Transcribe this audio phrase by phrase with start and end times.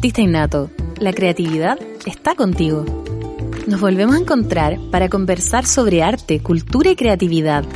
[0.00, 2.86] Artista innato, la creatividad está contigo.
[3.66, 7.66] Nos volvemos a encontrar para conversar sobre arte, cultura y creatividad.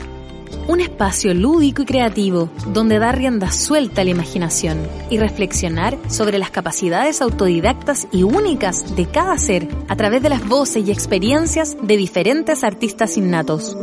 [0.66, 4.78] Un espacio lúdico y creativo donde dar rienda suelta a la imaginación
[5.10, 10.48] y reflexionar sobre las capacidades autodidactas y únicas de cada ser a través de las
[10.48, 13.77] voces y experiencias de diferentes artistas innatos.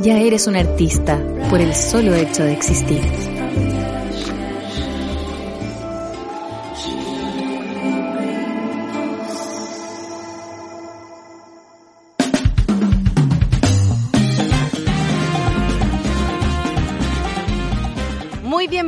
[0.00, 3.29] Ya eres un artista por el solo hecho de existir.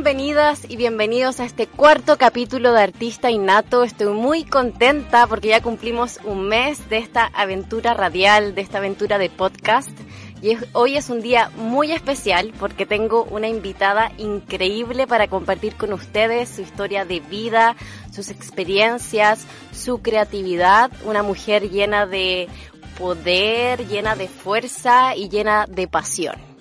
[0.03, 3.85] Bienvenidas y bienvenidos a este cuarto capítulo de Artista Innato.
[3.85, 9.17] Estoy muy contenta porque ya cumplimos un mes de esta aventura radial, de esta aventura
[9.17, 9.97] de podcast.
[10.41, 15.93] Y hoy es un día muy especial porque tengo una invitada increíble para compartir con
[15.93, 17.77] ustedes su historia de vida,
[18.13, 20.91] sus experiencias, su creatividad.
[21.05, 22.49] Una mujer llena de
[22.99, 26.52] poder, llena de fuerza y llena de pasión.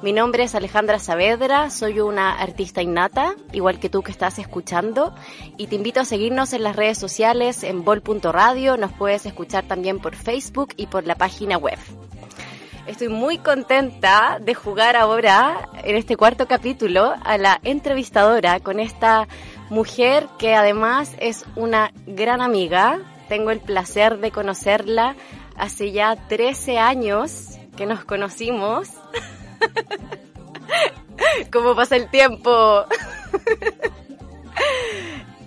[0.00, 5.12] Mi nombre es Alejandra Saavedra, soy una artista innata, igual que tú que estás escuchando,
[5.56, 9.98] y te invito a seguirnos en las redes sociales en bol.radio, nos puedes escuchar también
[9.98, 11.76] por Facebook y por la página web.
[12.86, 19.26] Estoy muy contenta de jugar ahora, en este cuarto capítulo, a la entrevistadora con esta
[19.68, 23.00] mujer que además es una gran amiga.
[23.28, 25.16] Tengo el placer de conocerla
[25.56, 28.90] hace ya 13 años que nos conocimos.
[31.52, 32.84] ¿Cómo pasa el tiempo?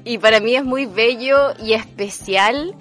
[0.04, 2.76] y para mí es muy bello y especial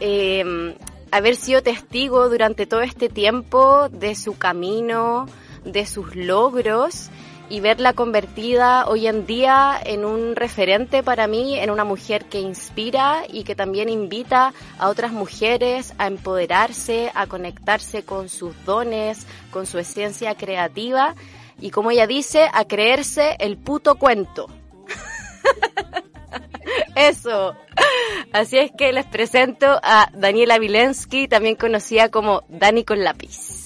[0.00, 0.74] eh,
[1.10, 5.26] haber sido testigo durante todo este tiempo de su camino,
[5.64, 7.10] de sus logros
[7.50, 12.40] y verla convertida hoy en día en un referente para mí, en una mujer que
[12.40, 19.26] inspira y que también invita a otras mujeres a empoderarse, a conectarse con sus dones,
[19.50, 21.16] con su esencia creativa
[21.60, 24.46] y como ella dice, a creerse el puto cuento.
[26.94, 27.54] Eso.
[28.32, 33.59] Así es que les presento a Daniela Vilensky, también conocida como Dani con lápiz.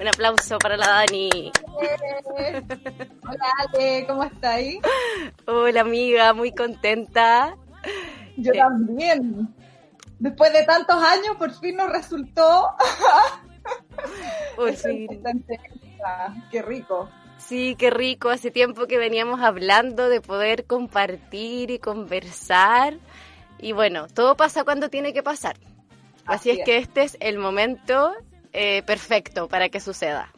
[0.00, 1.52] Un aplauso para la Dani.
[3.22, 4.78] Hola Ale, ¿cómo estáis?
[5.46, 7.54] Hola amiga, muy contenta.
[8.38, 9.54] Yo también.
[10.18, 12.70] Después de tantos años, por fin nos resultó.
[14.56, 15.22] Por fin.
[16.50, 17.10] Qué rico.
[17.36, 18.30] Sí, qué rico.
[18.30, 22.94] Hace tiempo que veníamos hablando de poder compartir y conversar.
[23.58, 25.56] Y bueno, todo pasa cuando tiene que pasar.
[26.24, 28.14] Así, es, que este es el momento
[28.52, 30.32] eh, perfecto para que suceda.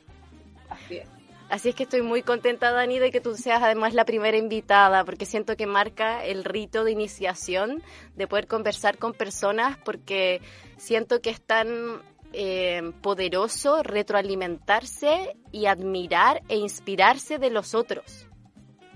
[0.68, 1.08] Así es.
[1.52, 5.04] Así es que estoy muy contenta, Dani, de que tú seas además la primera invitada,
[5.04, 7.82] porque siento que marca el rito de iniciación
[8.16, 10.40] de poder conversar con personas, porque
[10.78, 12.00] siento que es tan
[12.32, 18.26] eh, poderoso retroalimentarse y admirar e inspirarse de los otros.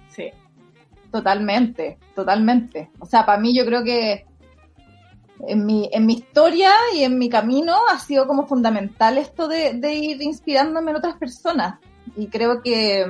[0.09, 0.31] Sí,
[1.13, 2.89] totalmente, totalmente.
[3.01, 4.25] O sea, para mí yo creo que
[5.47, 9.95] en mi, en mi historia y en mi camino ha sido como fundamental esto de,
[9.95, 11.79] ir inspirándome en otras personas.
[12.17, 13.07] Y creo que,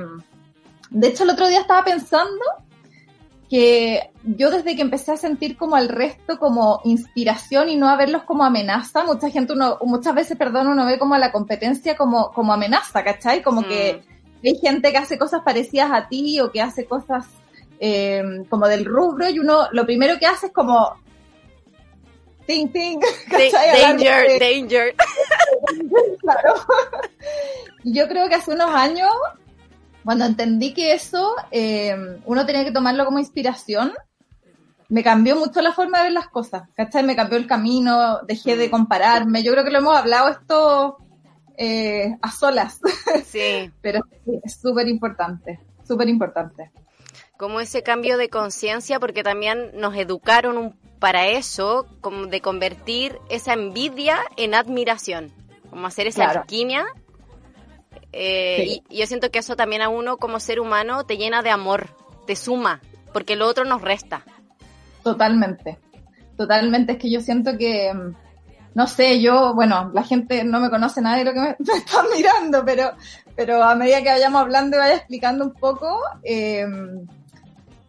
[0.89, 2.43] de hecho, el otro día estaba pensando
[3.49, 7.95] que yo desde que empecé a sentir como al resto como inspiración y no a
[7.95, 11.95] verlos como amenaza, mucha gente, uno, muchas veces, perdón, uno ve como a la competencia
[11.95, 13.41] como, como amenaza, ¿cachai?
[13.41, 14.01] Como que
[14.43, 14.47] mm.
[14.47, 17.25] hay gente que hace cosas parecidas a ti o que hace cosas
[17.79, 20.97] eh, como del rubro y uno lo primero que hace es como
[22.47, 22.99] ting, ting.
[23.29, 24.95] Danger, danger.
[26.21, 26.55] claro.
[27.83, 29.11] Yo creo que hace unos años,
[30.03, 31.95] cuando entendí que eso eh,
[32.25, 33.93] uno tenía que tomarlo como inspiración,
[34.89, 37.03] me cambió mucho la forma de ver las cosas, ¿cachai?
[37.03, 39.43] Me cambió el camino, dejé de compararme.
[39.43, 40.97] Yo creo que lo hemos hablado esto
[41.57, 42.79] eh, a solas.
[43.25, 43.71] Sí.
[43.81, 44.01] Pero
[44.43, 46.71] es súper importante, súper importante.
[47.35, 53.19] Como ese cambio de conciencia, porque también nos educaron un para eso, como de convertir
[53.29, 55.31] esa envidia en admiración,
[55.69, 56.85] como hacer esa alquimia.
[58.11, 61.51] Eh, y, yo siento que eso también a uno como ser humano te llena de
[61.51, 61.89] amor,
[62.25, 62.81] te suma,
[63.13, 64.23] porque lo otro nos resta.
[65.03, 65.77] Totalmente,
[66.35, 66.93] totalmente.
[66.93, 68.15] Es que yo siento que, mm,
[68.73, 72.05] no sé, yo, bueno, la gente no me conoce nada de lo que me, están
[72.15, 72.91] mirando, pero,
[73.35, 76.65] pero a medida que vayamos hablando y vaya explicando un poco, eh,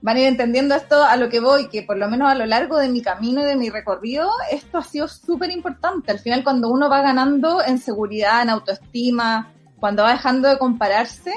[0.08, 2.46] van a ir entendiendo esto a lo que voy, que por lo menos a lo
[2.46, 6.10] largo de mi camino y de mi recorrido, esto ha sido súper importante.
[6.10, 11.34] Al final, cuando uno va ganando en seguridad, en autoestima, cuando va dejando de compararse,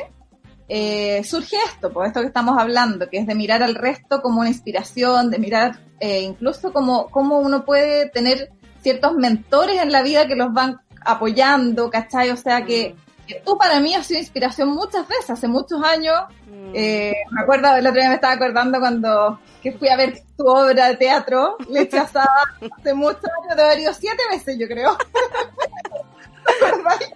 [0.69, 4.39] eh, surge esto, pues esto que estamos hablando, que es de mirar al resto como
[4.39, 8.51] una inspiración, de mirar eh, incluso como, como uno puede tener
[8.81, 12.29] ciertos mentores en la vida que los van apoyando, ¿cachai?
[12.29, 12.95] O sea que
[13.45, 16.15] tú para mí has sido inspiración muchas veces, hace muchos años.
[16.47, 16.71] Mm.
[16.73, 20.47] Eh, me acuerdo, el otro día me estaba acordando cuando que fui a ver tu
[20.47, 22.27] obra de teatro, Leche Asada,
[22.79, 24.97] hace muchos años, de haber ido siete veces, yo creo.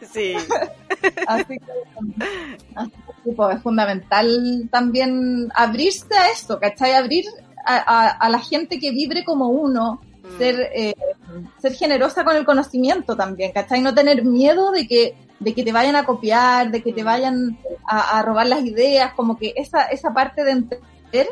[0.13, 0.35] sí.
[1.27, 1.71] Así que,
[3.25, 6.93] es fundamental también abrirse a esto, ¿cachai?
[6.93, 7.25] Abrir
[7.65, 10.37] a, la gente que vibre como uno, mm.
[10.37, 10.93] ser, eh,
[11.57, 13.81] ser generosa con el conocimiento también, ¿cachai?
[13.81, 17.57] No tener miedo de que de que te vayan a copiar, de que te vayan
[17.87, 21.27] a, robar las ideas, como que esa, esa parte de entender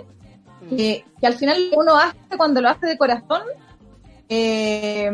[0.69, 3.43] que, al final uno hace cuando lo hace de corazón,
[4.29, 5.09] eh,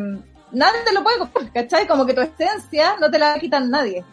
[0.51, 1.87] nadie te lo puede copiar, ¿cachai?
[1.87, 4.03] Como que tu esencia no te la quitan nadie.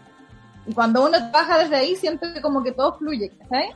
[0.67, 3.70] Y cuando uno trabaja desde ahí, siente como que todo fluye, ¿cachai?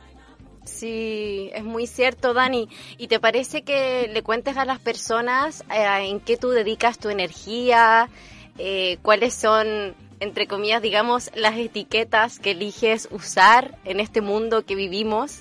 [0.65, 2.69] Sí, es muy cierto, Dani.
[2.97, 7.09] ¿Y te parece que le cuentes a las personas eh, en qué tú dedicas tu
[7.09, 8.09] energía?
[8.57, 14.75] Eh, ¿Cuáles son entre comillas, digamos, las etiquetas que eliges usar en este mundo que
[14.75, 15.39] vivimos.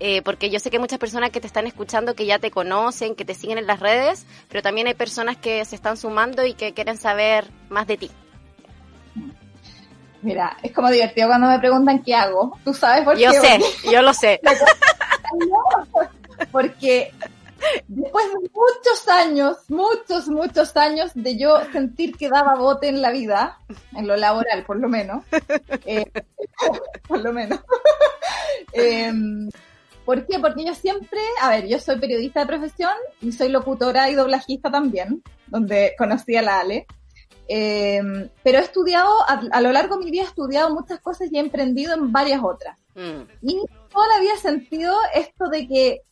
[0.00, 2.52] Eh, porque yo sé que hay muchas personas que te están escuchando que ya te
[2.52, 6.44] conocen, que te siguen en las redes, pero también hay personas que se están sumando
[6.44, 8.10] y que quieren saber más de ti.
[10.20, 12.58] Mira, es como divertido cuando me preguntan qué hago.
[12.64, 13.22] ¿Tú sabes por qué?
[13.22, 13.58] Yo sé,
[13.90, 14.40] yo lo sé.
[16.52, 17.12] Porque
[17.86, 23.10] Después de muchos años, muchos, muchos años de yo sentir que daba bote en la
[23.10, 23.58] vida,
[23.96, 25.24] en lo laboral por lo menos,
[25.86, 26.10] eh,
[27.08, 27.60] por lo menos.
[28.72, 29.48] Em,
[30.04, 30.38] ¿Por qué?
[30.38, 34.70] Porque yo siempre, a ver, yo soy periodista de profesión y soy locutora y doblajista
[34.70, 36.86] también, donde conocí a la Ale.
[37.46, 41.36] Em, pero he estudiado, a, lo largo de mi vida he estudiado muchas cosas y
[41.36, 42.78] he emprendido en varias otras.
[42.94, 43.22] Mm.
[43.42, 43.60] Y
[43.92, 46.02] toda la vida he sentido esto de que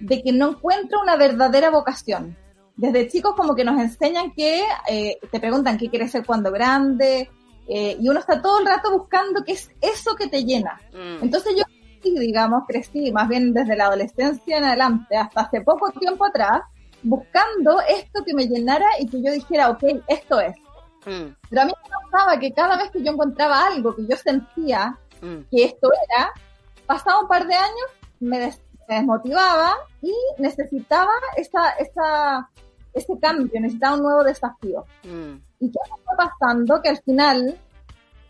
[0.00, 2.36] de que no encuentro una verdadera vocación.
[2.76, 7.28] Desde chicos como que nos enseñan que, eh, te preguntan qué quieres ser cuando grande,
[7.66, 10.80] eh, y uno está todo el rato buscando qué es eso que te llena.
[10.92, 11.24] Mm.
[11.24, 11.64] Entonces yo,
[12.02, 16.62] digamos, crecí más bien desde la adolescencia en adelante, hasta hace poco tiempo atrás,
[17.02, 20.56] buscando esto que me llenara y que yo dijera, ok, esto es.
[21.04, 21.34] Mm.
[21.50, 24.96] Pero a mí me pasaba que cada vez que yo encontraba algo que yo sentía
[25.20, 25.40] mm.
[25.50, 26.32] que esto era,
[26.86, 27.86] pasaba un par de años,
[28.20, 28.50] me,
[28.88, 32.48] me desmotivaba y necesitaba esa, esa,
[32.92, 34.84] ese cambio, necesitaba un nuevo desafío.
[35.04, 35.34] Mm.
[35.60, 36.80] ¿Y qué me fue pasando?
[36.80, 37.58] Que al final,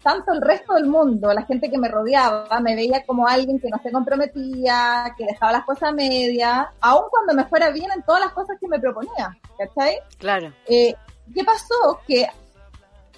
[0.02, 3.68] tanto el resto del mundo, la gente que me rodeaba, me veía como alguien que
[3.68, 8.02] no se comprometía, que dejaba las cosas a media, aun cuando me fuera bien en
[8.02, 9.98] todas las cosas que me proponía, ¿cachai?
[10.18, 10.52] Claro.
[10.66, 10.94] Eh,
[11.34, 12.00] ¿Qué pasó?
[12.06, 12.26] Que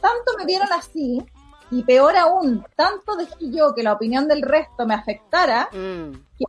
[0.01, 1.25] tanto me vieron así,
[1.71, 6.13] y peor aún, tanto dejé yo que la opinión del resto me afectara, mm.
[6.37, 6.45] que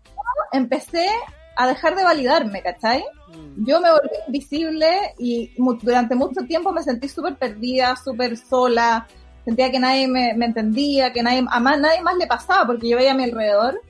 [0.52, 1.08] empecé
[1.56, 3.04] a dejar de validarme, ¿cachai?
[3.28, 3.66] Mm.
[3.66, 9.08] Yo me volví invisible y durante mucho tiempo me sentí súper perdida, súper sola,
[9.46, 12.98] sentía que nadie me, entendía, que nadie, a más, nadie más le pasaba, porque yo
[12.98, 13.82] veía a mi alrededor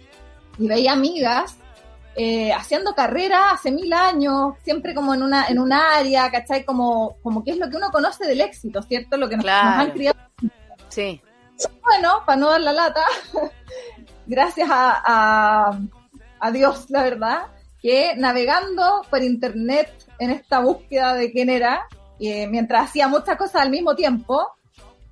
[0.58, 1.58] y veía amigas
[2.16, 6.66] eh, haciendo carrera hace mil años, siempre como en una en un área, ¿cachai?
[6.66, 9.16] Como, como que es lo que uno conoce del éxito, ¿cierto?
[9.16, 10.20] Lo que nos, han criado.
[10.90, 11.22] Sí.
[11.84, 13.04] Bueno, para no dar la lata,
[14.26, 15.80] gracias a
[16.42, 17.44] Adiós, la verdad,
[17.82, 21.88] que navegando por internet en esta búsqueda de quién era,
[22.20, 24.48] y mientras hacía muchas cosas al mismo tiempo,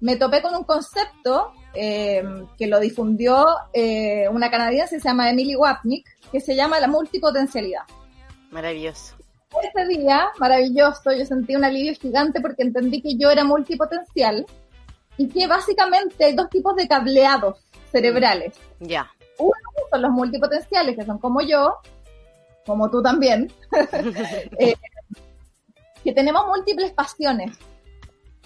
[0.01, 2.23] me topé con un concepto eh,
[2.57, 7.83] que lo difundió eh, una canadiense se llama Emily Wapnick, que se llama la multipotencialidad.
[8.51, 9.15] Maravilloso.
[9.63, 14.45] Ese día, maravilloso, yo sentí un alivio gigante porque entendí que yo era multipotencial
[15.17, 17.59] y que básicamente hay dos tipos de cableados
[17.91, 18.53] cerebrales.
[18.79, 19.11] Ya.
[19.39, 19.53] Uno
[19.89, 21.75] son los multipotenciales, que son como yo,
[22.65, 23.51] como tú también,
[24.59, 24.75] eh,
[26.03, 27.57] que tenemos múltiples pasiones,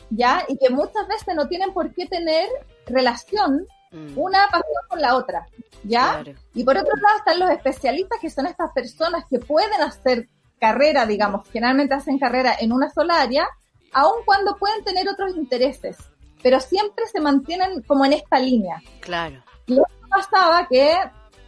[0.10, 0.44] ¿ya?
[0.48, 2.48] Y que muchas veces no tienen por qué tener
[2.86, 4.18] relación mm.
[4.18, 5.48] una pasión con la otra,
[5.84, 6.24] ¿ya?
[6.54, 11.06] Y por otro lado están los especialistas, que son estas personas que pueden hacer carrera,
[11.06, 13.48] digamos, generalmente hacen carrera en una sola área,
[13.92, 15.98] aun cuando pueden tener otros intereses,
[16.42, 18.82] pero siempre se mantienen como en esta línea.
[19.02, 19.44] Claro.
[19.68, 19.78] Y
[20.13, 20.96] pasaba que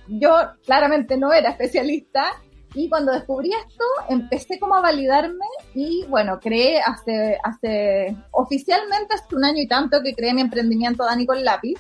[0.08, 0.32] yo
[0.66, 2.42] claramente no era especialista
[2.74, 9.34] Y cuando descubrí esto, empecé como a validarme y bueno, creé hace, hace, oficialmente hace
[9.34, 11.80] un año y tanto que creé mi emprendimiento Dani con lápiz,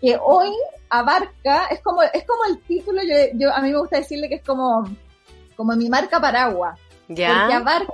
[0.00, 0.50] que hoy
[0.88, 4.36] abarca, es como, es como el título, yo, yo a mí me gusta decirle que
[4.36, 4.88] es como,
[5.56, 6.80] como mi marca paraguas.
[7.08, 7.40] ¿Ya?
[7.40, 7.92] Porque abarca,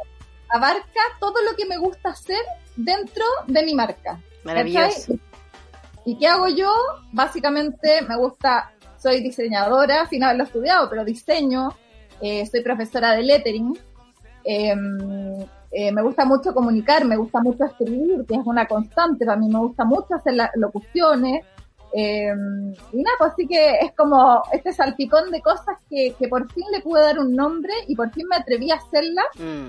[0.51, 2.45] abarca todo lo que me gusta hacer
[2.77, 4.21] dentro de mi marca.
[4.45, 5.15] Maravilloso.
[5.15, 5.34] ¿cachai?
[6.05, 6.73] ¿Y qué hago yo?
[7.13, 11.71] Básicamente me gusta, soy diseñadora, sin haberlo estudiado, pero diseño,
[12.21, 13.79] eh, soy profesora de lettering,
[14.45, 14.75] eh,
[15.77, 19.49] eh, me gusta mucho comunicar, me gusta mucho escribir, que es una constante, para mí.
[19.49, 21.45] Me gusta mucho hacer las locuciones,
[21.97, 22.33] eh,
[22.93, 26.65] y nada, pues así que es como este salpicón de cosas que, que por fin
[26.73, 29.69] le pude dar un nombre y por fin me atreví a hacerlas Mm,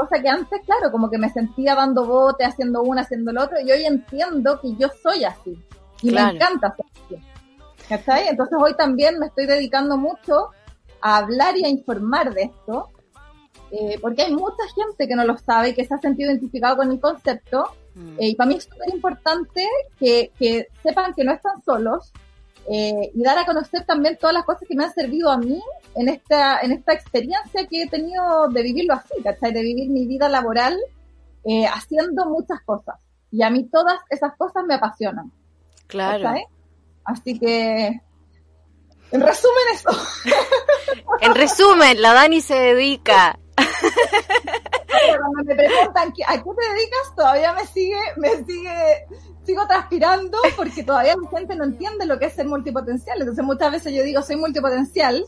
[0.00, 3.58] cosa que antes, claro, como que me sentía dando bote, haciendo uno, haciendo lo otro,
[3.60, 5.58] y hoy entiendo que yo soy así.
[6.02, 6.32] Y Claro.
[6.32, 7.24] me encanta ser así.
[7.88, 8.28] ¿Cachai?
[8.28, 10.50] Entonces hoy también me estoy dedicando mucho
[11.00, 12.88] a hablar y a informar de esto,
[13.72, 16.90] eh, porque hay mucha gente que no lo sabe, que se ha sentido identificado con
[16.90, 18.16] el concepto, mm.
[18.18, 19.66] eh, y para mí es súper importante
[19.98, 22.12] que, que sepan que no están solos
[22.68, 25.60] eh, y dar a conocer también todas las cosas que me han servido a mí
[25.94, 29.52] en esta, en esta experiencia que he tenido de vivirlo así, ¿cachai?
[29.52, 30.78] De vivir mi vida laboral
[31.44, 32.96] eh, haciendo muchas cosas.
[33.32, 35.32] Y a mí todas esas cosas me apasionan.
[35.86, 36.22] Claro.
[36.24, 36.44] ¿cachai?
[37.04, 37.86] Así que,
[39.12, 39.90] en resumen eso.
[41.22, 43.38] En resumen, la Dani se dedica.
[43.56, 49.06] Cuando me preguntan ¿qué- a qué te dedicas, todavía me sigue, me sigue,
[49.50, 53.18] sigo transpirando porque todavía la gente no entiende lo que es ser multipotencial.
[53.18, 55.24] Entonces muchas veces yo digo soy multipotencial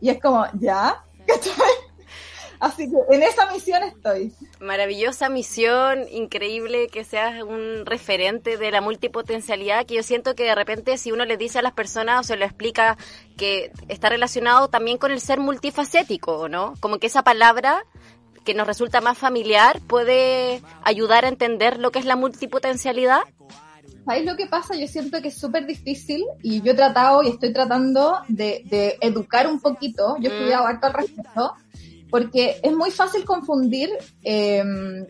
[0.00, 1.04] y es como, ¿ya?
[2.60, 4.34] Así que en esa misión estoy.
[4.60, 10.54] Maravillosa misión, increíble que seas un referente de la multipotencialidad, que yo siento que de
[10.54, 12.98] repente si uno le dice a las personas o se lo explica
[13.38, 16.74] que está relacionado también con el ser multifacético, ¿o ¿no?
[16.80, 17.82] Como que esa palabra
[18.50, 23.20] que nos resulta más familiar puede ayudar a entender lo que es la multipotencialidad.
[24.04, 24.74] ¿Sabéis lo que pasa?
[24.74, 28.98] Yo siento que es súper difícil y yo he tratado y estoy tratando de, de
[29.02, 30.16] educar un poquito.
[30.18, 30.36] Yo he Mm.
[30.36, 31.52] estudiado harto al respecto
[32.10, 33.88] porque es muy fácil confundir
[34.24, 34.64] eh,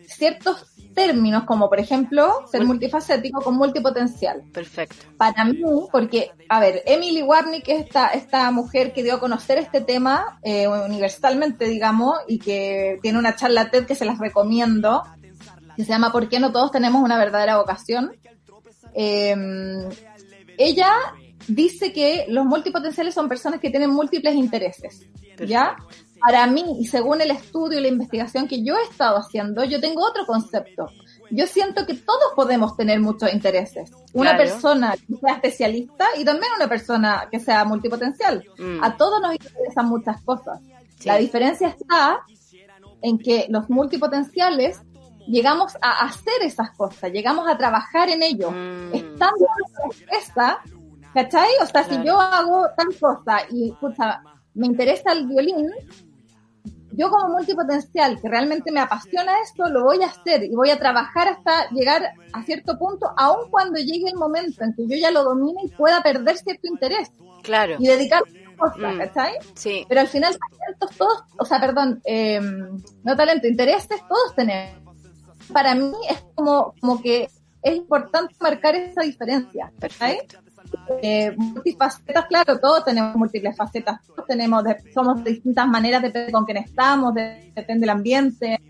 [0.07, 4.43] ciertos términos como, por ejemplo, ser Mul- multifacético con multipotencial.
[4.51, 4.95] Perfecto.
[5.17, 9.57] Para mí, porque, a ver, Emily Warnick es esta, esta mujer que dio a conocer
[9.57, 15.03] este tema eh, universalmente, digamos, y que tiene una charla TED que se las recomiendo,
[15.75, 18.11] que se llama ¿Por qué no todos tenemos una verdadera vocación?
[18.93, 19.35] Eh,
[20.57, 20.91] ella
[21.47, 25.07] dice que los multipotenciales son personas que tienen múltiples intereses,
[25.47, 25.75] ¿ya?
[26.21, 29.79] Para mí, y según el estudio y la investigación que yo he estado haciendo, yo
[29.81, 30.87] tengo otro concepto.
[31.31, 33.89] Yo siento que todos podemos tener muchos intereses.
[34.13, 34.43] Una Claro.
[34.51, 38.43] persona que sea especialista y también una persona que sea multipotencial.
[38.59, 38.83] Mm.
[38.83, 40.59] A todos nos interesan muchas cosas.
[40.99, 41.07] Sí.
[41.07, 42.19] La diferencia está
[43.01, 44.81] en que los multipotenciales
[45.27, 48.51] llegamos a hacer esas cosas, llegamos a trabajar en ello.
[48.51, 48.93] Mm.
[48.93, 50.59] Estando en la empresa,
[51.13, 51.49] ¿cachai?
[51.61, 52.01] O sea, Claro.
[52.01, 54.21] si yo hago tal cosa y, escucha,
[54.53, 55.69] me interesa el violín,
[56.93, 60.77] yo como multipotencial, que realmente me apasiona esto, lo voy a hacer y voy a
[60.79, 65.11] trabajar hasta llegar a cierto punto, aun cuando llegue el momento en que yo ya
[65.11, 67.11] lo domine y pueda perder cierto interés
[67.43, 67.75] Claro.
[67.79, 68.97] y dedicarme a otra cosa, Mm.
[68.99, 69.33] ¿cachai?
[69.55, 69.85] Sí.
[69.87, 74.79] Pero al final, talentos todos, o sea, perdón, eh, no talento, intereses todos tenemos.
[75.51, 77.29] Para mí es como, como que
[77.63, 79.71] es importante marcar esa diferencia.
[79.79, 80.17] ¿cachai?
[80.17, 80.50] Perfecto.
[81.01, 84.63] Eh, multifacetas, claro, todos tenemos múltiples facetas, todos tenemos,
[84.93, 88.61] somos de distintas maneras, depende con quién estamos, de- depende del ambiente,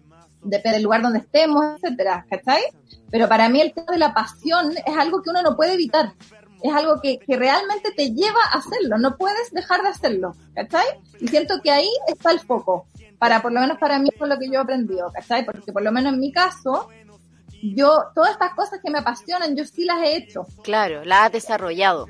[0.43, 2.62] depende del lugar donde estemos, etcétera, ¿cachai?
[3.10, 6.13] Pero para mí el tema de la pasión es algo que uno no puede evitar.
[6.63, 10.86] Es algo que, realmente te lleva a hacerlo, no puedes dejar de hacerlo, ¿cachai?
[11.19, 12.86] Y siento que ahí está el foco,
[13.17, 15.43] para por lo menos para mí con lo que yo he aprendido, ¿cachai?
[15.43, 16.88] Porque por lo menos en mi caso,
[17.61, 20.45] yo, todas estas cosas que me apasionan, yo sí las he hecho.
[20.63, 22.07] Claro, la has desarrollado.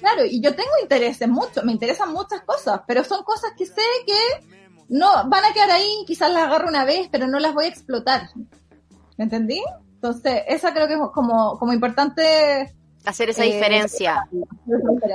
[0.00, 3.82] Claro, y yo tengo intereses mucho, me interesan muchas cosas, pero son cosas que sé
[4.06, 4.46] que
[4.88, 7.68] no van a quedar ahí, quizás las agarro una vez, pero no las voy a
[7.68, 8.28] explotar.
[9.16, 9.60] ¿Me entendí?
[9.94, 12.72] Entonces, esa creo que es como, como importante
[13.04, 14.28] Hacer esa Eh, diferencia.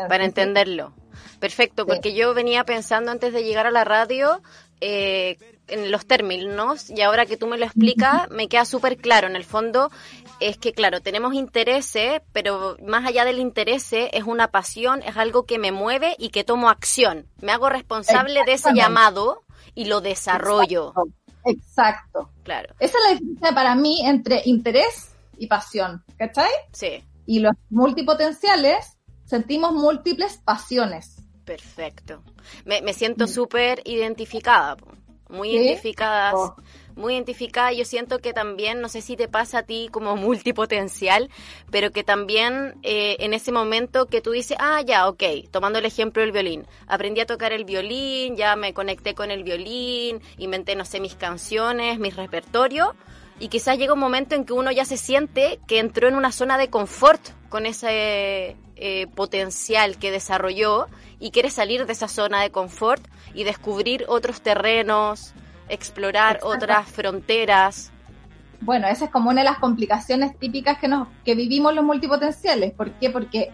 [0.10, 0.94] para entenderlo.
[1.40, 1.90] Perfecto, Sí.
[1.90, 4.42] porque yo venía pensando antes de llegar a la radio
[4.82, 9.28] eh, en los términos y ahora que tú me lo explicas me queda súper claro.
[9.28, 9.92] En el fondo
[10.40, 15.46] es que, claro, tenemos intereses, pero más allá del interés es una pasión, es algo
[15.46, 17.28] que me mueve y que tomo acción.
[17.42, 19.44] Me hago responsable de ese llamado
[19.76, 20.94] y lo desarrollo.
[21.46, 22.30] Exacto.
[22.44, 26.52] Claro, Esa es la diferencia para mí entre interés y pasión, ¿cachai?
[26.72, 27.04] sí.
[27.26, 31.16] Y los multipotenciales sentimos múltiples pasiones.
[31.46, 32.22] Perfecto.
[32.66, 34.76] Me, me siento súper identificada,
[35.30, 36.36] muy identificada.
[36.36, 36.56] Oh
[36.96, 37.72] muy identificada.
[37.72, 41.30] Yo siento que también, no sé si te pasa a ti como multipotencial,
[41.72, 45.86] pero que también eh, en ese momento que tú dices, ah, ya, ok, tomando el
[45.86, 50.76] ejemplo del violín, aprendí a tocar el violín, ya me conecté con el violín, inventé,
[50.76, 52.90] no sé, mis canciones, mis repertorios,
[53.40, 56.32] y quizás llega un momento en que uno ya se siente que entró en una
[56.32, 60.88] zona de confort con ese eh, potencial que desarrolló
[61.18, 63.02] y quiere salir de esa zona de confort
[63.34, 65.34] y descubrir otros terrenos,
[65.70, 67.94] explorar otras fronteras.
[68.60, 72.74] Bueno, esa es como una de las complicaciones típicas que, nos, que vivimos los multipotenciales.
[72.74, 73.10] ¿Por qué?
[73.10, 73.54] Porque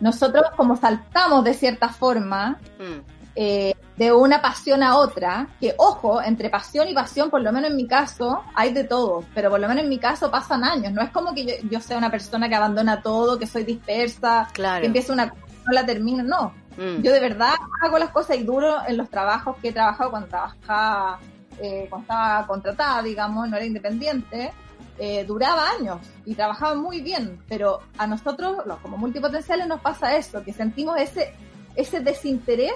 [0.00, 3.15] nosotros como saltamos de cierta forma mm.
[3.36, 7.70] Eh, de una pasión a otra, que ojo, entre pasión y pasión, por lo menos
[7.70, 10.92] en mi caso, hay de todo, pero por lo menos en mi caso pasan años.
[10.92, 14.86] No es como que yo, sea una persona que abandona todo, que soy dispersa, que
[14.86, 16.52] empieza una cosa no la termino, no.
[16.76, 17.02] Mm.
[17.02, 20.28] Yo de verdad hago las cosas y duro en los trabajos que he trabajado cuando
[20.28, 21.18] trabajaba
[21.58, 24.52] eh, cuando estaba contratada, digamos, no era independiente,
[24.98, 30.16] eh, duraba años y trabajaba muy bien, pero a nosotros, los, como multipotenciales, nos pasa
[30.16, 31.32] eso, que sentimos ese,
[31.74, 32.74] ese desinterés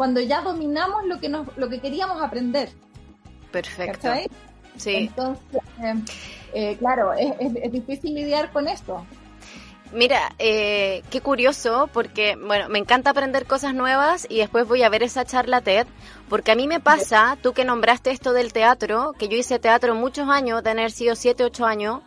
[0.00, 2.70] cuando ya dominamos lo que, nos, lo que queríamos aprender.
[3.52, 4.08] Perfecto.
[4.74, 4.94] Sí.
[4.94, 5.60] Entonces,
[6.54, 9.04] eh, claro, es, es difícil lidiar con eso.
[9.92, 14.88] Mira, eh, qué curioso, porque, bueno, me encanta aprender cosas nuevas y después voy a
[14.88, 15.86] ver esa charla TED,
[16.30, 19.94] porque a mí me pasa, tú que nombraste esto del teatro, que yo hice teatro
[19.94, 22.00] muchos años, tener sido 7, 8 años,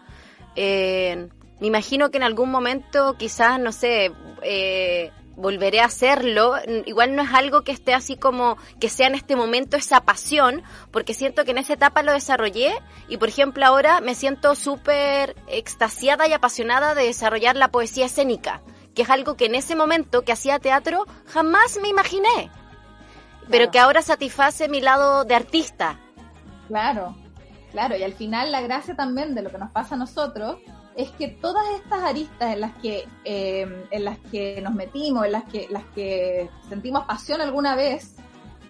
[0.55, 1.27] eh,
[1.59, 6.55] me imagino que en algún momento quizás, no sé, eh, volveré a hacerlo.
[6.85, 10.63] Igual no es algo que esté así como que sea en este momento esa pasión,
[10.91, 12.73] porque siento que en esa etapa lo desarrollé
[13.07, 18.61] y por ejemplo ahora me siento súper extasiada y apasionada de desarrollar la poesía escénica,
[18.95, 22.51] que es algo que en ese momento que hacía teatro jamás me imaginé,
[23.49, 25.99] pero que ahora satisface mi lado de artista.
[26.67, 27.15] Claro,
[27.71, 30.57] claro, y al final la gracia también de lo que nos pasa a nosotros
[30.95, 35.31] es que todas estas aristas en las que eh, en las que nos metimos, en
[35.31, 38.15] las que las que sentimos pasión alguna vez,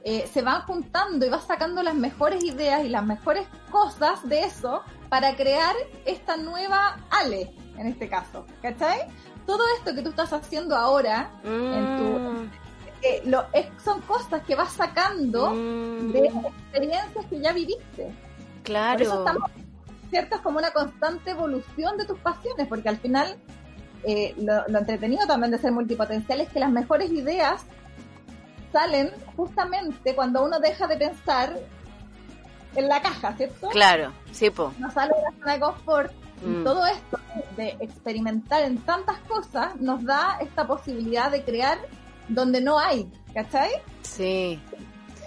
[0.04, 4.42] eh, se van juntando y vas sacando las mejores ideas y las mejores cosas de
[4.42, 9.08] eso para crear esta nueva Ale, en este caso, ¿cachai?
[9.46, 12.52] Todo esto que tú estás haciendo ahora en tu mm.
[13.02, 13.46] eh, lo,
[13.84, 16.12] son cosas que vas sacando mm.
[16.12, 18.14] de experiencias que ya viviste.
[18.64, 19.26] Claro.
[20.14, 20.36] ¿Cierto?
[20.36, 23.36] Es como una constante evolución de tus pasiones, porque al final
[24.04, 27.66] eh, lo, entretenido también de ser multipotencial es que las mejores ideas
[28.72, 31.58] salen justamente cuando uno deja de pensar
[32.76, 33.70] en la caja, ¿cierto?
[33.70, 34.72] Claro, sí, po.
[34.78, 36.14] No sale de la zona de confort.
[36.44, 36.64] Y mm.
[36.64, 37.20] todo esto
[37.58, 41.80] de experimentar en tantas cosas nos da esta posibilidad de crear
[42.28, 43.72] donde no hay, ¿cachai?
[44.04, 44.62] Sí.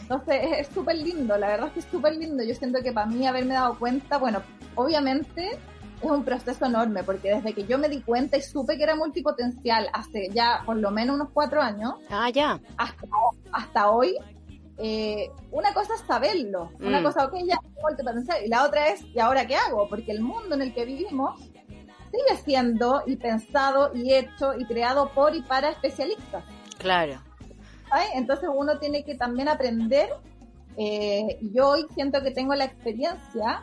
[0.00, 2.44] Entonces es súper lindo, la verdad es que es súper lindo.
[2.44, 4.40] Yo siento que para mí haberme dado cuenta, bueno,
[4.76, 5.50] obviamente
[6.02, 8.94] es un proceso enorme, porque desde que yo me di cuenta y supe que era
[8.94, 12.60] multipotencial hace ya por lo menos unos cuatro años, ah, ya.
[12.76, 14.16] hasta, hoy,
[14.78, 17.02] eh, una cosa es saberlo, una mm.
[17.02, 19.88] cosa, ok, ya multipotencial, y la otra es, ¿y ahora qué hago?
[19.88, 21.40] Porque el mundo en el que vivimos
[22.10, 26.44] sigue siendo y pensado y hecho y creado por y para especialistas.
[26.78, 27.20] Claro.
[28.14, 30.10] Entonces uno tiene que también aprender.
[30.76, 33.62] Eh, yo hoy siento que tengo la experiencia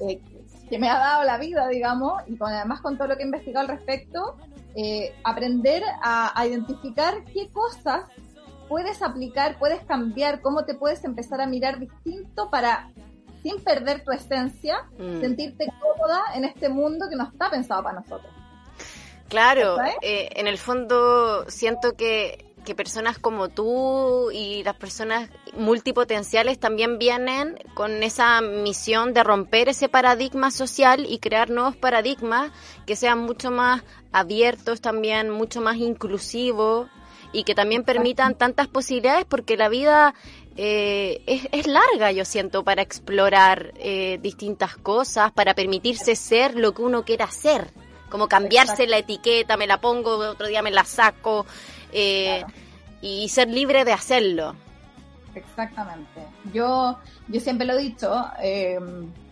[0.00, 0.20] eh,
[0.68, 3.26] que me ha dado la vida, digamos, y con, además con todo lo que he
[3.26, 4.36] investigado al respecto,
[4.74, 8.04] eh, aprender a, identificar qué cosas
[8.68, 12.90] puedes aplicar, puedes cambiar, cómo te puedes empezar a mirar distinto para,
[13.42, 15.20] sin perder tu esencia, mm.
[15.20, 18.32] sentirte cómoda en este mundo que no está pensado para nosotros.
[19.28, 26.98] Claro, en el fondo siento que que personas como tú y las personas multipotenciales también
[26.98, 32.52] vienen con esa misión de romper ese paradigma social y crear nuevos paradigmas
[32.86, 36.88] que sean mucho más abiertos también, mucho más inclusivos
[37.32, 40.14] y que también permitan tantas posibilidades porque la vida
[40.56, 46.82] eh, es, larga, yo siento, para explorar eh, distintas cosas, para permitirse ser lo que
[46.82, 47.70] uno quiera ser,
[48.10, 51.46] como cambiarse la etiqueta, me la pongo, otro día me la saco.
[51.92, 52.44] Eh,
[53.00, 54.54] y ser libre de hacerlo.
[55.34, 56.20] Exactamente.
[56.52, 58.78] Yo, yo siempre lo he dicho, eh,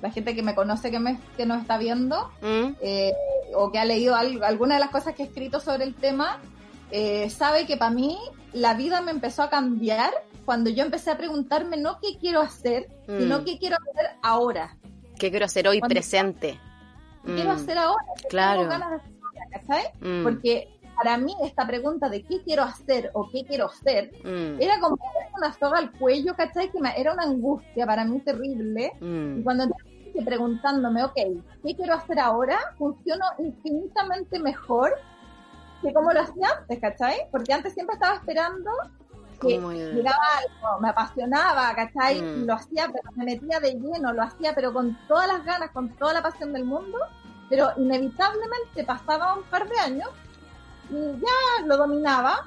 [0.01, 2.77] la gente que me conoce, que, me, que nos está viendo, mm.
[2.81, 3.13] eh,
[3.55, 6.39] o que ha leído alguna de las cosas que he escrito sobre el tema,
[6.91, 8.19] eh, sabe que para mí
[8.53, 10.11] la vida me empezó a cambiar
[10.45, 13.45] cuando yo empecé a preguntarme no qué quiero hacer, sino mm.
[13.45, 14.77] qué quiero hacer ahora.
[15.19, 16.59] ¿Qué quiero hacer hoy presente?
[17.25, 17.57] ¿Qué quiero mm.
[17.57, 18.05] hacer ahora?
[18.29, 18.61] Claro.
[18.63, 19.93] Tengo ganas de hacer,
[20.23, 24.61] Porque para mí esta pregunta de qué quiero hacer o qué quiero ser, Mm.
[24.61, 24.99] era como
[25.37, 26.71] una soga al cuello, ¿cachai?
[26.71, 28.93] Que me- era una angustia para mí terrible.
[29.01, 29.39] Mm.
[29.39, 29.65] Y cuando
[30.07, 31.15] estoy preguntándome, ok,
[31.65, 32.59] ¿qué quiero hacer ahora?
[32.77, 34.93] Funciono infinitamente mejor
[35.81, 37.17] que como lo hacía antes, ¿cachai?
[37.31, 38.71] Porque antes siempre estaba esperando
[39.41, 42.21] que llegaba algo, me apasionaba, ¿cachai?
[42.21, 42.45] Mm.
[42.45, 45.89] Lo hacía, pero me metía de lleno, lo hacía, pero con todas las ganas, con
[45.97, 46.99] toda la pasión del mundo,
[47.49, 50.11] pero inevitablemente pasaba un par de años
[50.91, 52.47] y ya lo dominaba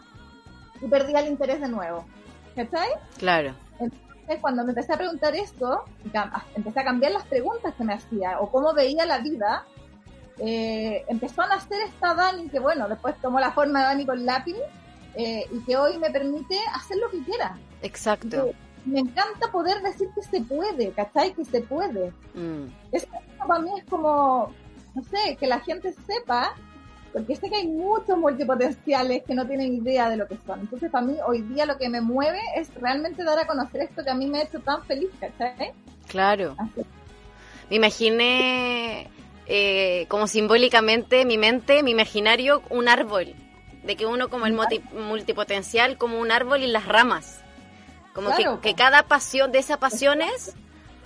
[0.82, 2.06] y perdía el interés de nuevo,
[2.56, 2.90] ¿cachai?
[3.18, 3.54] Claro.
[3.80, 7.94] Entonces, cuando me empecé a preguntar esto, cam- empecé a cambiar las preguntas que me
[7.94, 9.66] hacía o cómo veía la vida,
[10.40, 14.26] eh, empezó a nacer esta Dani que, bueno, después tomó la forma de Dani con
[14.26, 14.56] lápiz
[15.16, 17.58] eh, y que hoy me permite hacer lo que quiera.
[17.82, 18.52] Exacto.
[18.86, 21.34] Me encanta poder decir que se puede, ¿cachai?
[21.34, 22.12] Que se puede.
[22.34, 22.66] Mm.
[22.92, 23.08] Eso
[23.48, 24.52] para mí es como,
[24.96, 26.54] no sé, que la gente sepa,
[27.14, 30.60] porque sé que hay muchos multipotenciales que no tienen idea de lo que son.
[30.62, 34.04] Entonces, para mí, hoy día lo que me mueve es realmente dar a conocer esto
[34.04, 35.72] que a mí me ha hecho tan feliz, ¿cachai?
[36.08, 36.56] Claro.
[36.58, 36.82] Así.
[37.70, 39.08] Me imaginé,
[39.46, 43.36] eh, como simbólicamente, en mi mente, mi imaginario, un árbol.
[43.84, 47.42] De que uno como el moti- multipotencial, como un árbol y las ramas.
[48.14, 50.56] Como Claro, que, cada pasión de esas pasiones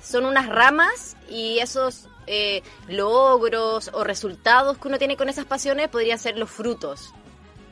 [0.01, 5.87] son unas ramas y esos eh, logros o resultados que uno tiene con esas pasiones
[5.87, 7.13] podrían ser los frutos.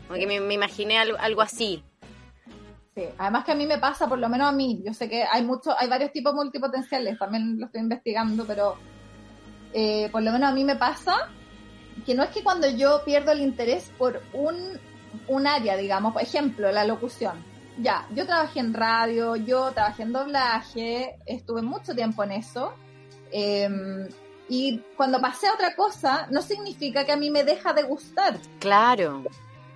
[0.07, 1.83] Como que me, imaginé algo, así.
[2.95, 5.23] Sí, además que a mí me pasa, por lo menos a mí, yo sé que
[5.23, 8.77] hay muchos, hay varios tipos multipotenciales, también lo estoy investigando, pero
[9.73, 11.29] eh, por lo menos a mí me pasa
[12.05, 14.55] que no es que cuando yo pierdo el interés por un,
[15.27, 17.43] un área, digamos, por ejemplo, la locución.
[17.77, 22.73] Ya, yo trabajé en radio, yo trabajé en doblaje, estuve mucho tiempo en eso.
[23.33, 24.07] eh,
[24.47, 28.37] y cuando pasé a otra cosa, no significa que a mí me deja de gustar.
[28.59, 29.23] Claro.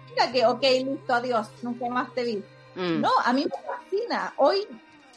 [0.08, 2.44] Significa que, ok, listo, adiós, nunca más te vi.
[2.76, 3.02] Mm.
[3.02, 4.34] No, a mí me fascina.
[4.38, 4.68] Hoy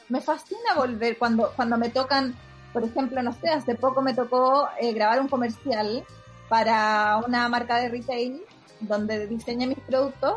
[0.09, 2.35] me fascina volver cuando, cuando me tocan,
[2.73, 6.05] por ejemplo, no sé, hace poco me tocó eh, grabar un comercial
[6.49, 8.43] para una marca de retail
[8.81, 10.37] donde diseñé mis productos.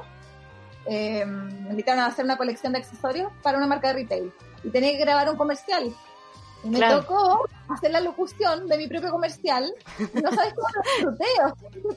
[0.87, 4.69] Eh, me invitaron a hacer una colección de accesorios para una marca de retail y
[4.69, 5.93] tenía que grabar un comercial.
[6.65, 7.01] Y me Claro.
[7.01, 10.81] tocó hacer la locución de mi propio comercial y no sabes cómo lo
[11.13, 11.25] disfruté,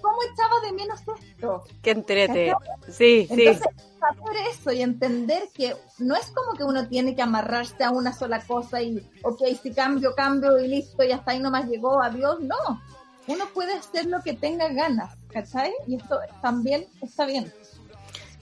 [0.00, 1.64] cómo echaba de menos esto.
[1.82, 2.54] Qué entrete.
[2.86, 3.46] Sí, sí.
[3.46, 3.66] Entonces,
[3.98, 8.12] saber eso y entender que no es como que uno tiene que amarrarse a una
[8.12, 12.40] sola cosa y, ok, si cambio, cambio y listo, y hasta ahí nomás llegó, adiós.
[12.40, 12.82] No,
[13.26, 15.72] uno puede hacer lo que tenga ganas, ¿cachai?
[15.86, 17.50] Y esto también está bien.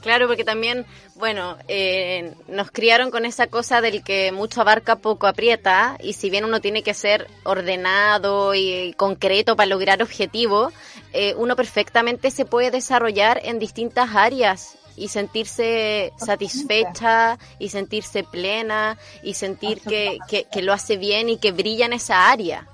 [0.06, 5.26] Claro, porque también, bueno, eh, nos criaron con esa cosa del que mucho abarca, poco
[5.26, 10.72] aprieta, y si bien uno tiene que ser ordenado y, concreto para lograr objetivos,
[11.12, 18.98] eh, uno perfectamente se puede desarrollar en distintas áreas y sentirse satisfecha y sentirse plena
[19.24, 22.68] y sentir que, que, que lo hace bien y que brilla en esa área.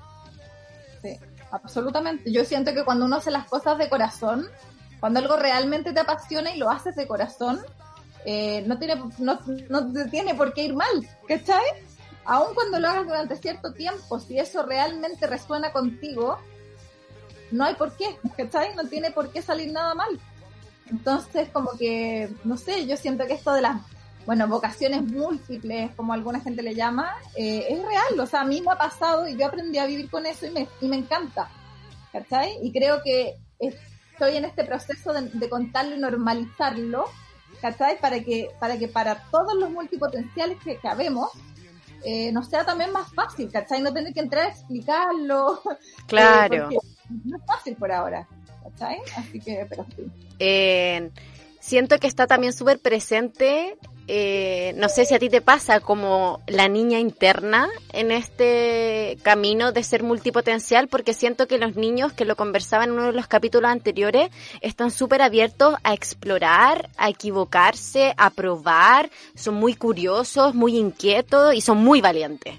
[1.01, 1.17] Sí,
[1.51, 2.31] absolutamente.
[2.31, 4.51] Yo siento que cuando uno hace las cosas de corazón,
[5.03, 7.61] cuando algo realmente te apasiona y lo haces de corazón,
[8.25, 11.65] eh, no, tiene, no, no te tiene por qué ir mal, ¿cachai?
[12.25, 16.39] Aun cuando lo hagas durante cierto tiempo, si eso realmente resuena contigo,
[17.51, 18.77] no hay por qué, ¿cachai?
[18.77, 20.21] No tiene por qué salir nada mal.
[20.89, 23.81] Entonces, como que, no sé, yo siento que esto de las,
[24.25, 28.21] bueno, vocaciones múltiples, como alguna gente le llama, eh, es real.
[28.21, 30.51] O sea, a mí me ha pasado y yo aprendí a vivir con eso y
[30.51, 31.49] me, y me encanta,
[32.13, 32.57] ¿cachai?
[32.63, 33.35] Y creo que
[34.13, 37.07] estoy en este proceso de, de contarlo y normalizarlo,
[37.61, 37.99] ¿cachai?
[37.99, 41.31] Para que, para que para todos los multipotenciales que, habemos,
[42.05, 43.81] eh, nos sea también más fácil, ¿cachai?
[43.81, 45.63] No tener que entrar a explicarlo.
[46.07, 46.71] Claro.
[46.71, 46.79] Eh,
[47.25, 48.29] no es fácil por ahora,
[48.63, 48.99] ¿cachai?
[49.17, 50.11] Así que, pero sí.
[50.39, 51.11] Eh,
[51.61, 56.41] siento que está también súper presente, eh, no sé si a ti te pasa como
[56.47, 62.25] la niña interna en este camino de ser multipotencial, porque siento que los niños que
[62.25, 68.15] lo conversaban en uno de los capítulos anteriores están súper abiertos a explorar, a equivocarse,
[68.17, 72.55] a probar, son muy curiosos, muy inquietos y son muy valientes.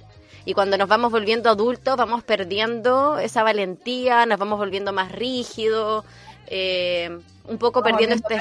[0.45, 6.03] Y cuando nos vamos volviendo adultos, vamos perdiendo esa valentía, nos vamos volviendo más rígidos,
[6.47, 8.39] eh, un poco Vamos perdiendo este...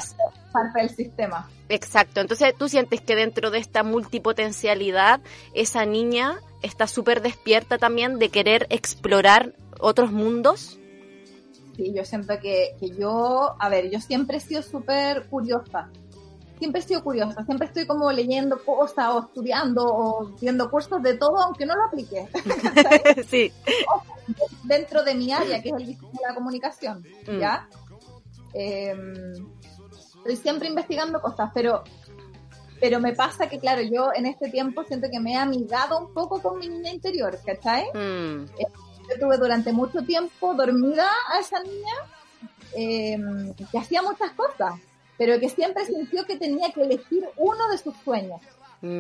[0.52, 1.48] parte del sistema.
[1.68, 5.20] Exacto, entonces tú sientes que dentro de esta multipotencialidad,
[5.54, 10.78] esa niña está súper despierta también de querer explorar otros mundos.
[11.76, 15.90] Sí, yo siento que, que yo, a ver, yo siempre he sido súper curiosa.
[16.58, 21.14] Siempre he sido curiosa, siempre estoy como leyendo cosas o estudiando o viendo cursos de
[21.14, 22.28] todo, aunque no lo aplique.
[23.28, 23.50] sí.
[24.62, 27.38] Dentro de mi área, que es el diseño de la comunicación, Mm.
[27.40, 27.68] ¿ya?
[28.54, 28.94] Eh,
[30.22, 31.82] estoy siempre investigando cosas, pero
[32.80, 36.12] pero me pasa que, claro, yo en este tiempo siento que me he amigado un
[36.12, 37.84] poco con mi niña interior, ¿cachai?
[37.94, 38.42] Mm.
[38.58, 38.66] Eh,
[39.08, 41.94] yo tuve durante mucho tiempo dormida a esa niña
[42.76, 44.74] eh, que hacía muchas cosas,
[45.16, 48.40] pero que siempre sintió que tenía que elegir uno de sus sueños.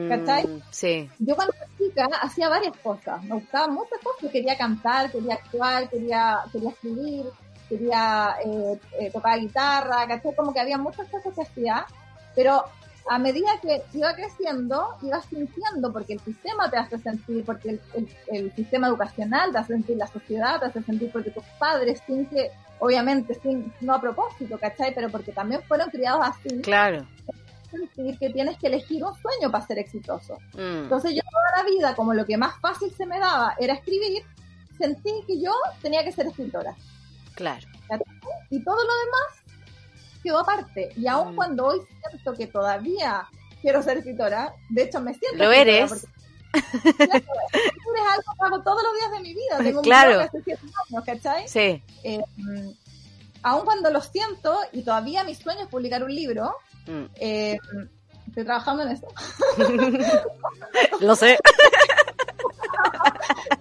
[0.08, 0.46] ¿Cachai?
[0.46, 1.10] Mm, sí.
[1.18, 5.90] Yo cuando era chica hacía varias cosas, me gustaban muchas cosas, quería cantar, quería actuar,
[5.90, 7.26] quería, quería escribir,
[7.72, 10.34] quería eh, eh, tocar guitarra, ¿cachai?
[10.34, 11.86] Como que había muchas cosas que hacía,
[12.34, 12.64] pero
[13.08, 17.80] a medida que iba creciendo, ibas sintiendo, porque el sistema te hace sentir, porque
[18.30, 22.26] el, sistema educacional te hace sentir, la sociedad te hace sentir, porque tus padres, sin
[22.26, 24.94] que, obviamente, sin, no a propósito, ¿cachai?
[24.94, 26.60] Pero porque también fueron criados así.
[26.60, 27.06] Claro.
[27.70, 30.36] Sentir que tienes que elegir un sueño para ser exitoso.
[30.52, 30.84] Mm.
[30.84, 34.22] Entonces yo toda la vida, como lo que más fácil se me daba era escribir,
[34.78, 36.74] sentí que yo tenía que ser escritora.
[37.34, 37.66] Claro.
[38.50, 39.42] Y todo lo demás
[40.22, 40.90] quedó aparte.
[40.96, 41.36] Y aun mm.
[41.36, 43.26] cuando hoy siento que todavía
[43.60, 45.38] quiero ser escritora, de hecho me siento.
[45.38, 45.92] Lo eres.
[45.92, 46.02] es
[46.54, 49.58] algo que hago todos los días de mi vida.
[49.58, 50.28] Tengo claro.
[51.46, 51.82] Sí.
[52.04, 52.22] Eh,
[53.42, 57.04] aun cuando lo siento, y todavía mi sueño es publicar un libro, mm.
[57.16, 57.58] eh,
[58.28, 59.08] estoy trabajando en eso.
[61.00, 61.32] lo sé.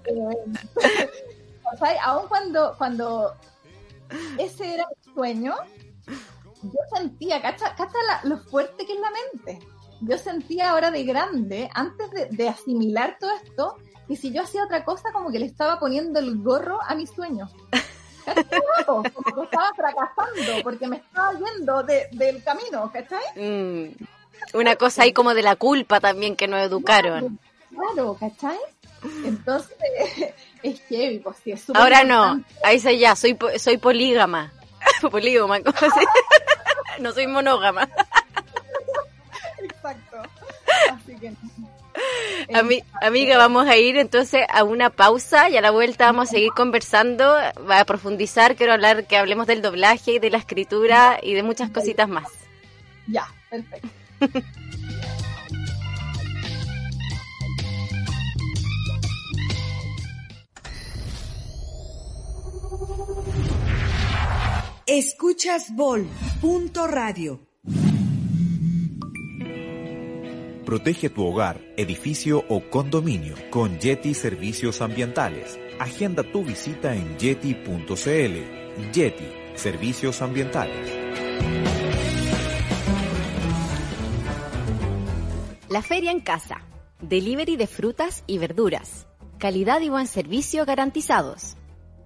[0.06, 0.36] eh,
[2.04, 3.34] aun cuando, cuando
[4.38, 5.56] ese era mi sueño,
[6.64, 7.76] yo sentía, cacha,
[8.24, 9.60] lo fuerte que es la mente.
[10.02, 14.84] Yo sentía ahora de grande, antes de, asimilar todo esto, que si yo hacía otra
[14.84, 17.52] cosa, como que le estaba poniendo el gorro a mis sueños.
[18.86, 19.10] como que
[19.44, 23.24] estaba fracasando porque me estaba yendo del camino, ¿cachai?
[23.36, 23.96] Mm.
[24.54, 27.40] Una cosa ahí como de la culpa también que nos educaron.
[27.70, 28.58] Claro, ¿cachai?
[29.24, 29.78] Entonces,
[30.64, 34.52] es que pues sí, es Ahora no, ahí se ya, soy, soy polígama.
[35.12, 36.06] polígama, así?
[37.00, 37.90] no soy monógama.
[39.64, 40.18] Exacto.
[40.92, 41.34] Así que
[43.02, 46.52] amiga, vamos a ir entonces a una pausa y a la vuelta vamos a seguir
[46.56, 47.36] conversando,
[47.70, 51.44] va a profundizar, quiero hablar que hablemos del doblaje y de la escritura y de
[51.44, 52.28] muchas cositas más.
[53.08, 53.90] Ya, perfecto.
[64.88, 66.08] Escuchas Vol.
[66.90, 67.40] Radio.
[70.66, 75.60] Protege tu hogar, edificio o condominio con Yeti Servicios Ambientales.
[75.80, 78.92] Agenda tu visita en yeti.cl.
[78.94, 80.92] Yeti Servicios Ambientales.
[85.70, 86.62] La Feria en Casa.
[87.02, 89.08] Delivery de frutas y verduras.
[89.40, 91.56] Calidad y buen servicio garantizados.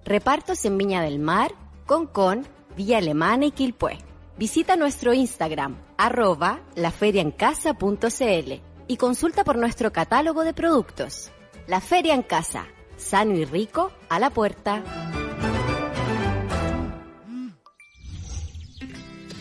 [0.06, 1.50] Repartos en Viña del Mar,
[1.84, 3.98] Concón, Villa Alemana y Quilpué.
[4.38, 8.52] Visita nuestro Instagram, arroba laferiaencasa.cl
[8.86, 11.32] y consulta por nuestro catálogo de productos.
[11.66, 14.84] La Feria en Casa, sano y rico a la puerta.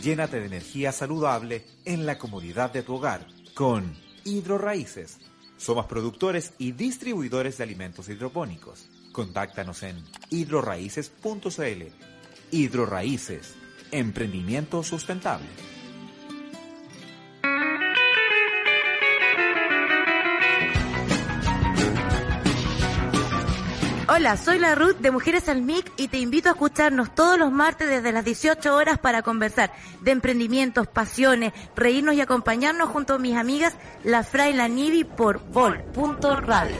[0.01, 5.19] Llénate de energía saludable en la comodidad de tu hogar con Hidroraíces.
[5.57, 8.89] Somos productores y distribuidores de alimentos hidropónicos.
[9.15, 9.95] Contáctanos en
[10.29, 11.83] hidroraíces.cl
[12.51, 13.55] Hidroraíces,
[13.91, 15.47] emprendimiento sustentable.
[24.09, 27.53] Hola, soy la Ruth de Mujeres al MIC y te invito a escucharnos todos los
[27.53, 33.19] martes desde las 18 horas para conversar de emprendimientos, pasiones, reírnos y acompañarnos junto a
[33.19, 36.75] mis amigas La Fra y la Nivi por vol.radio.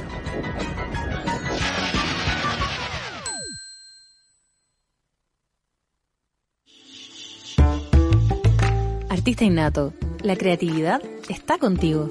[9.25, 12.07] Artista innato, la creatividad está contigo.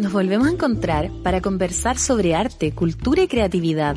[0.00, 3.96] Nos volvemos a encontrar para conversar sobre arte, cultura y creatividad.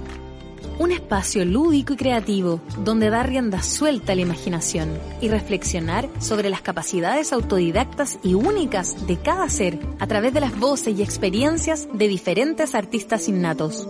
[0.77, 6.51] Un espacio lúdico y creativo donde dar rienda suelta a la imaginación y reflexionar sobre
[6.51, 11.87] las capacidades autodidactas y únicas de cada ser a través de las voces y experiencias
[11.91, 13.87] de diferentes artistas innatos.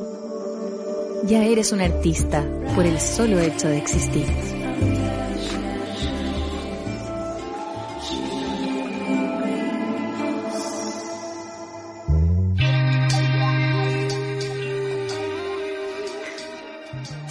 [1.26, 4.57] Ya eres un artista por el solo hecho de existir.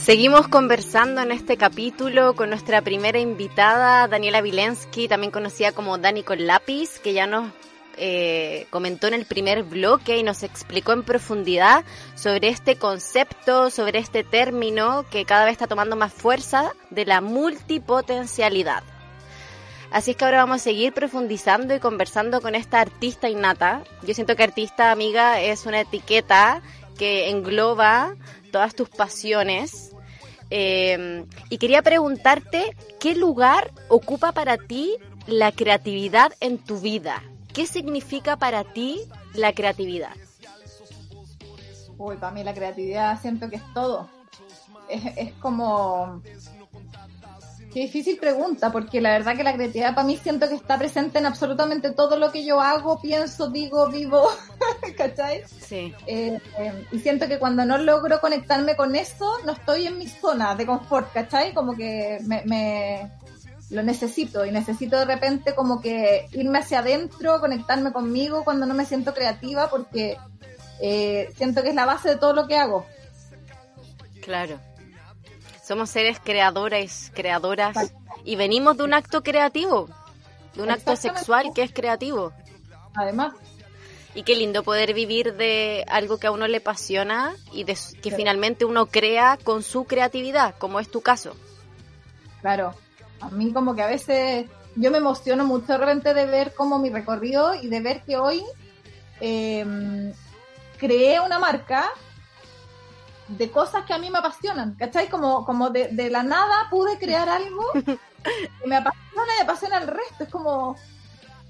[0.07, 6.23] Seguimos conversando en este capítulo con nuestra primera invitada, Daniela Vilensky, también conocida como Dani
[6.23, 7.51] con lápiz, que ya nos
[7.97, 13.99] eh, comentó en el primer bloque y nos explicó en profundidad sobre este concepto, sobre
[13.99, 18.85] este término que cada vez está tomando más fuerza de la multipotencialidad.
[19.90, 23.83] Así es que ahora vamos a seguir profundizando y conversando con esta artista innata.
[24.05, 26.62] Yo siento que artista, amiga, es una etiqueta
[26.97, 28.14] que engloba
[28.53, 29.95] todas tus pasiones.
[30.59, 37.23] Eh, y quería preguntarte, ¿qué lugar ocupa para ti la creatividad en tu vida?
[37.53, 39.03] ¿Qué significa para ti
[39.35, 40.16] la creatividad?
[41.99, 44.09] Uy, para mí la creatividad siento que es todo.
[44.88, 46.23] Es como...
[47.77, 51.19] Qué difícil pregunta, porque la verdad que la creatividad para mí siento que está presente
[51.19, 54.31] en absolutamente todo lo que yo hago, pienso, digo, vivo,
[54.97, 55.43] ¿cachai?
[55.47, 55.95] Sí.
[56.07, 60.07] Eh, eh, y siento que cuando no logro conectarme con eso, no estoy en mi
[60.07, 61.53] zona de confort, ¿cachai?
[61.53, 63.11] Como que me, me
[63.69, 68.73] lo necesito y necesito de repente como que irme hacia adentro, conectarme conmigo cuando no
[68.73, 70.17] me siento creativa, porque
[70.81, 72.87] eh, siento que es la base de todo lo que hago.
[74.23, 74.59] Claro.
[75.66, 77.92] Somos seres creadores, creadoras,
[78.24, 79.88] y venimos de un acto creativo,
[80.55, 82.33] de un acto sexual que es creativo.
[82.94, 83.35] Además,
[84.14, 88.11] Y qué lindo poder vivir de algo que a uno le apasiona y de, que
[88.11, 88.16] Sí.
[88.16, 91.35] finalmente uno crea con su creatividad, como es tu caso.
[92.40, 92.72] claro,
[93.20, 96.79] a mí como que a veces yo me emociono mucho de repente de ver como
[96.79, 98.42] mi recorrido y de ver que hoy
[99.20, 100.12] eh,
[100.79, 101.90] creé una marca
[103.29, 105.09] de cosas que a mí me apasionan, ¿cachai?
[105.09, 107.99] Como, como de, de la nada pude crear algo que
[108.67, 110.77] me apasiona y apasiona al resto, es como,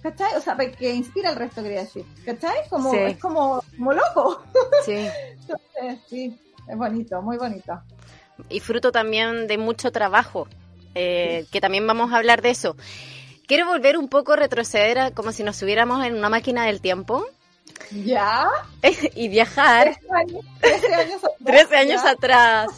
[0.03, 0.35] ¿cachai?
[0.37, 2.69] O sea, que inspira al resto, quería decir, ¿cachai?
[2.71, 2.97] Como, Sí.
[2.99, 4.43] es como, como loco.
[4.85, 5.09] Sí.
[5.41, 7.81] Entonces, sí, es bonito, muy bonito.
[8.49, 10.47] Y fruto también de mucho trabajo,
[10.95, 12.77] eh, que también vamos a hablar de eso.
[13.47, 17.25] Quiero volver un poco, retroceder a- como si nos subiéramos en una máquina del tiempo
[17.91, 18.49] ¿Ya?
[19.15, 21.37] y viajar 13 años, 13 años atrás.
[21.45, 22.11] 13 años ¿ya?
[22.11, 22.69] atrás,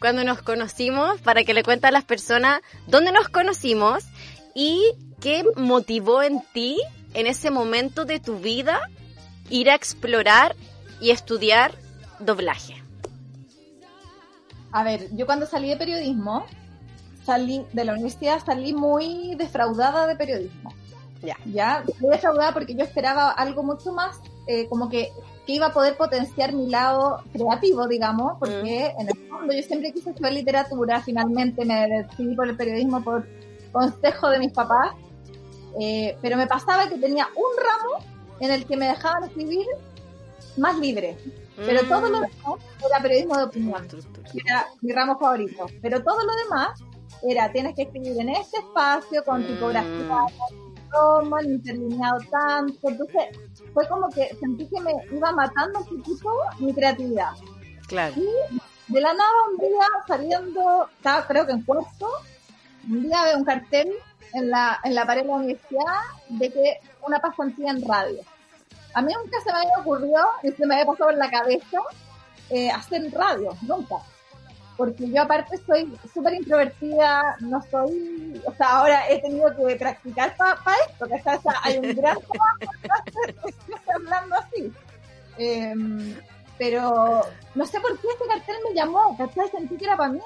[0.00, 4.04] cuando nos conocimos, para que le cuente a las personas dónde nos conocimos
[4.54, 6.80] y qué motivó en ti,
[7.14, 8.80] en ese momento de tu vida,
[9.50, 10.54] ir a explorar
[11.00, 11.72] y estudiar
[12.18, 12.82] doblaje.
[14.72, 16.44] A ver, yo cuando salí de periodismo,
[17.24, 20.74] salí de la universidad, salí muy defraudada de periodismo.
[21.22, 21.36] Ya.
[21.46, 25.10] Ya, muy defraudada porque yo esperaba algo mucho más, eh, como que,
[25.46, 29.92] que iba a poder potenciar mi lado creativo, digamos, porque en el fondo yo siempre
[29.92, 33.26] quise estudiar literatura, finalmente me decidí por el periodismo por
[33.72, 34.92] consejo de mis papás,
[35.80, 38.04] eh, pero me pasaba que tenía un ramo
[38.40, 39.66] en el que me dejaban escribir
[40.56, 41.16] más libre,
[41.56, 41.88] pero Mm.
[41.88, 45.66] todo lo demás era periodismo de opinión que era mi ramo favorito.
[45.82, 46.80] Pero todo lo demás
[47.28, 49.46] era, tienes que escribir en este espacio, con Mm.
[50.88, 52.88] Tipografía, toma, interlineado tanto.
[52.88, 53.24] Entonces,
[53.72, 57.32] fue como que sentí que me iba matando un poquito mi creatividad.
[57.86, 58.14] Claro.
[58.88, 62.08] De la nada, un día saliendo, estaba creo que en cuarto,
[62.88, 63.92] un día veo un cartel
[64.32, 68.20] en la, en la pared de la universidad de que una pasantía en radio.
[68.94, 71.78] A mí nunca se me había ocurrido, ni se me había pasado por la cabeza
[72.50, 73.96] eh, hacer radio, nunca.
[74.78, 80.36] Porque yo aparte soy súper introvertida, no soy, o sea, ahora he tenido que practicar
[80.36, 80.54] para
[80.88, 83.50] esto, que o hay un gran trabajo
[83.94, 84.72] hablando así.
[85.36, 86.16] Em,
[86.56, 87.22] pero
[87.54, 89.48] no sé por qué este cartel me llamó, ¿cachai?
[89.50, 90.20] Sentí que era para mí.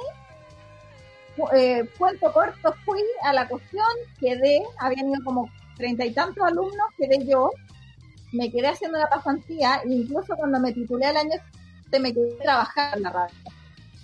[1.54, 3.86] Eh, cuento corto, fui a la cuestión,
[4.20, 7.50] quedé, habían ido como treinta y tantos alumnos, quedé yo,
[8.32, 11.40] me quedé haciendo una pasantía, e incluso cuando me titulé al año
[11.98, 13.34] me quedé a trabajar en la radio.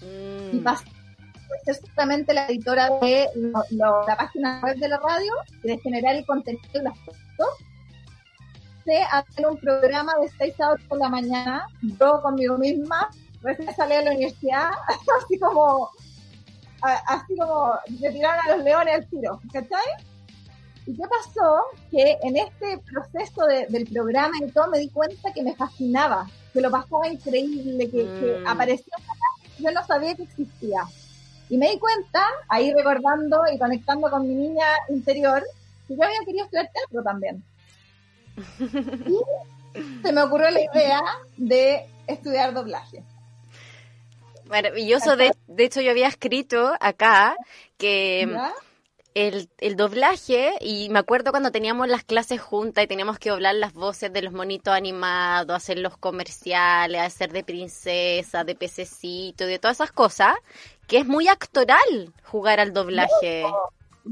[0.02, 0.62] Y Mm.
[0.64, 5.32] pasé a ser justamente la editora de lo- lo- la página web de la radio
[5.62, 7.48] y de generar el contenido y las fotos.
[8.84, 13.08] De hacer un programa de 6 a 8 de la mañana, yo conmigo misma,
[13.42, 14.70] recién salí de la universidad,
[15.26, 15.90] así como,
[16.82, 19.84] a- así como me tiraron a los leones al tiro, ¿cachai?
[20.86, 21.64] ¿Y qué pasó?
[21.90, 26.26] Que en este proceso de- del programa y todo me di cuenta que me fascinaba,
[26.54, 28.46] que lo pasaba increíble, que, que Mm.
[29.58, 30.82] Yo no sabía que existía.
[31.48, 35.42] Y me di cuenta, ahí recordando y conectando con mi niña interior,
[35.86, 37.42] que yo había querido estudiar teatro también.
[39.74, 41.00] Y se me ocurrió la idea
[41.36, 43.02] de estudiar doblaje.
[44.46, 45.16] Maravilloso.
[45.16, 47.36] De, de hecho, yo había escrito acá
[47.76, 48.52] que ¿Ya?
[49.14, 53.54] El, el doblaje, y me acuerdo cuando teníamos las clases juntas y teníamos que doblar
[53.54, 59.58] las voces de los monitos animados, hacer los comerciales, hacer de princesa, de pececito, de
[59.58, 60.34] todas esas cosas,
[60.86, 63.44] que es muy actoral jugar al doblaje.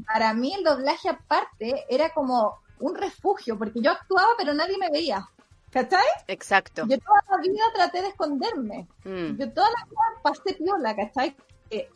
[0.07, 4.90] Para mí el doblaje aparte era como un refugio, porque yo actuaba pero nadie me
[4.90, 5.26] veía.
[5.70, 6.05] ¿Cachai?
[6.28, 6.86] Exacto.
[6.88, 8.86] Yo toda la vida traté de esconderme.
[9.05, 9.36] Mm.
[9.38, 11.36] Yo toda la vida pasé piola, ¿cachai?
[11.70, 11.90] Eh,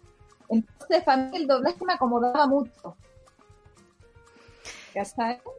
[0.50, 2.96] Entonces, para mí el doblaje me acomodaba mucho.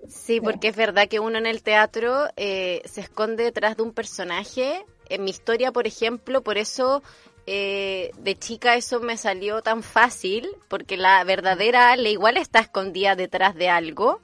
[0.10, 3.94] Sí, porque es verdad que uno en el teatro eh, se esconde detrás de un
[3.94, 4.86] personaje.
[5.08, 7.02] En mi historia, por ejemplo, por eso
[7.48, 13.16] eh, de chica eso me salió tan fácil, porque la verdadera Ale igual está escondida
[13.16, 14.20] detrás de algo.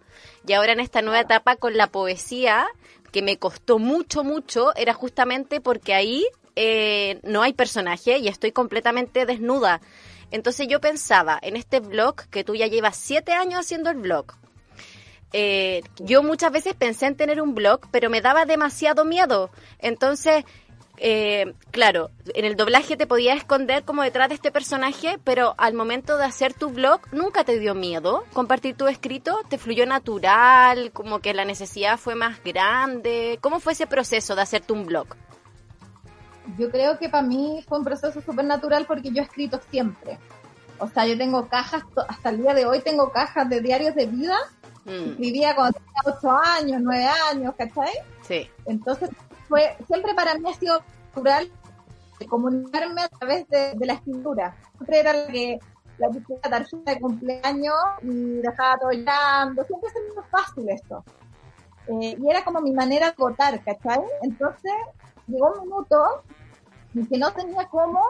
[0.46, 2.68] Y ahora en esta nueva etapa con la poesía,
[3.12, 8.52] que me costó mucho, mucho, era justamente porque ahí eh, no hay personaje y estoy
[8.52, 9.82] completamente desnuda.
[10.32, 14.34] Entonces yo pensaba en este blog, que tú ya llevas siete años haciendo el blog.
[15.34, 19.50] Eh, yo muchas veces pensé en tener un blog, pero me daba demasiado miedo.
[19.80, 20.46] Entonces,
[21.00, 25.74] eh, claro, en el doblaje te podías esconder como detrás de este personaje, pero al
[25.74, 30.92] momento de hacer tu blog nunca te dio miedo compartir tu escrito, te fluyó natural,
[30.92, 33.38] como que la necesidad fue más grande.
[33.42, 35.08] ¿Cómo fue ese proceso de hacerte un blog?
[36.58, 40.18] Yo creo que para mí fue un proceso súper natural porque yo he escrito siempre.
[40.80, 44.06] O sea, yo tengo cajas, hasta el día de hoy tengo cajas de diarios de
[44.06, 44.38] vida.
[44.86, 45.12] Mm.
[45.12, 47.94] Escribía cuando tenía 8 años, 9 años, ¿cachai?
[48.22, 48.50] Sí.
[48.66, 49.10] Entonces,
[49.48, 51.52] fue, siempre para mí ha sido natural
[52.26, 54.56] comunicarme a través de, la escritura.
[54.78, 55.60] Siempre era la que
[56.00, 59.64] la tarjeta de cumpleaños y dejaba todo llorando.
[59.66, 61.04] Siempre se me hizo fácil esto.
[61.88, 64.02] Eh, y era como mi manera de votar, ¿cachai?
[64.22, 64.74] Entonces,
[65.28, 66.24] llegó un minuto
[66.94, 68.02] que no tenía cómo,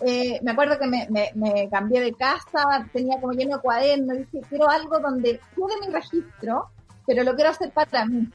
[0.00, 4.42] eh, me acuerdo que me, me, cambié de casa, tenía como lleno de cuadernos, dije,
[4.48, 6.68] quiero algo donde pude mi registro,
[7.06, 8.28] pero lo quiero hacer para mí.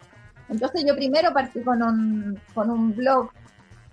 [0.49, 3.29] Entonces yo primero partí con un, con un blog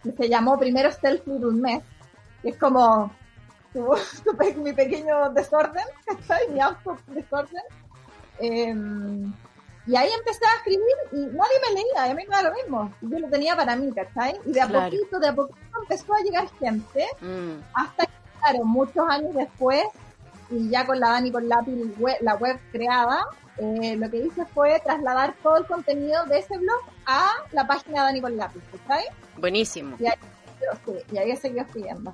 [0.03, 1.83] que se llamó primero Selfie de un mes,
[2.43, 3.13] que es como
[4.57, 5.85] mi pequeño desorden,
[6.53, 7.63] mi auto desorden.
[8.41, 8.75] Eh,
[9.87, 12.55] y ahí empecé a escribir y nadie me leía, y a mí me da lo
[12.55, 12.93] mismo.
[13.01, 14.39] Yo lo tenía para mí, ¿cachai?
[14.45, 17.62] Y de a poquito, de a poquito empezó a llegar gente, mm.
[17.74, 19.84] hasta que, claro, muchos años después,
[20.51, 21.72] y ya con la Dani con lápiz,
[22.20, 23.26] la web creada,
[23.59, 28.01] eh, lo que hice fue trasladar todo el contenido de ese blog a la página
[28.01, 29.05] de Dani con lápiz, ¿cachai?
[29.36, 29.97] Buenísimo.
[29.99, 30.14] Y ahí,
[31.12, 32.12] y ahí seguido escribiendo.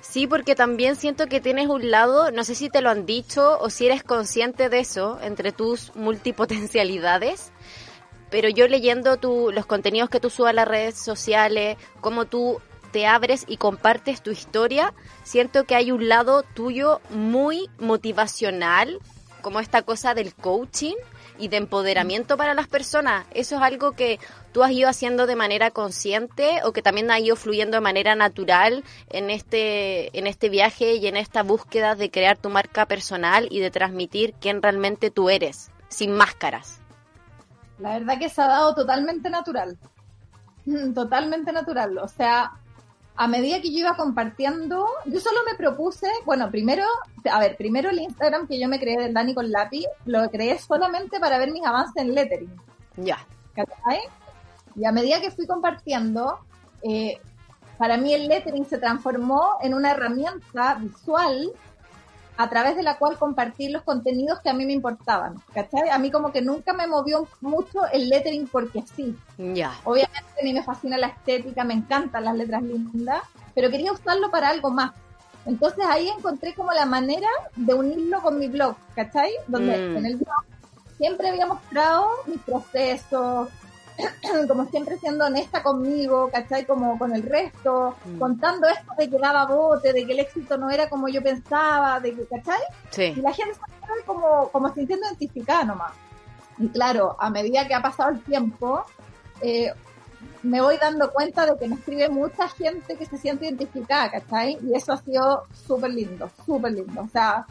[0.00, 3.58] Sí, porque también siento que tienes un lado, no sé si te lo han dicho
[3.58, 7.52] o si eres consciente de eso, entre tus multipotencialidades,
[8.30, 12.60] pero yo leyendo tu, los contenidos que tú subes a las redes sociales, cómo tú
[12.92, 19.00] te abres y compartes tu historia, siento que hay un lado tuyo muy motivacional,
[19.42, 20.96] como esta cosa del coaching,
[21.38, 23.26] y de empoderamiento para las personas.
[23.32, 24.18] ¿Eso es algo que
[24.52, 28.14] tú has ido haciendo de manera consciente o que también ha ido fluyendo de manera
[28.14, 33.48] natural en este, en este viaje y en esta búsqueda de crear tu marca personal
[33.50, 36.80] y de transmitir quién realmente tú eres, sin máscaras?
[37.78, 39.78] La verdad que se ha dado totalmente natural.
[40.94, 41.98] Totalmente natural.
[41.98, 42.52] O sea,
[43.16, 46.84] a medida que yo iba compartiendo, yo solo me propuse, bueno, primero,
[47.30, 50.58] a ver, primero el Instagram que yo me creé del Dani con lápiz, lo creé
[50.58, 52.60] solamente para ver mis avances en lettering.
[52.96, 53.18] Ya.
[54.74, 56.40] Y a medida que fui compartiendo,
[56.82, 57.18] eh,
[57.78, 61.52] para mí el lettering se transformó en una herramienta visual
[62.36, 65.36] a través de la cual compartir los contenidos que a mí me importaban.
[65.54, 65.88] ¿Cachai?
[65.90, 69.16] A mí como que nunca me movió mucho el lettering porque sí.
[69.38, 69.72] Ya.
[69.84, 73.22] Obviamente a mí me fascina la estética, me encantan las letras lindas,
[73.54, 74.92] pero quería usarlo para algo más.
[75.46, 79.30] Entonces ahí encontré como la manera de unirlo con mi blog, ¿cachai?
[79.46, 79.96] Donde mm.
[79.96, 80.44] en el blog
[80.98, 83.48] siempre había mostrado mis procesos,
[84.48, 86.64] como siempre siendo honesta conmigo, ¿cachai?
[86.66, 88.18] Como con el resto, mm.
[88.18, 92.00] contando esto de que daba bote, de que el éxito no era como yo pensaba,
[92.00, 92.60] de que, ¿cachai?
[92.90, 93.14] Sí.
[93.16, 95.92] Y la gente se como, como sintiendo identificada nomás.
[96.58, 98.84] Y claro, a medida que ha pasado el tiempo,
[99.40, 99.72] eh,
[100.42, 104.58] me voy dando cuenta de que me escribe mucha gente que se siente identificada, ¿cachai?
[104.62, 107.02] Y eso ha sido súper lindo, súper lindo.
[107.02, 107.46] O sea,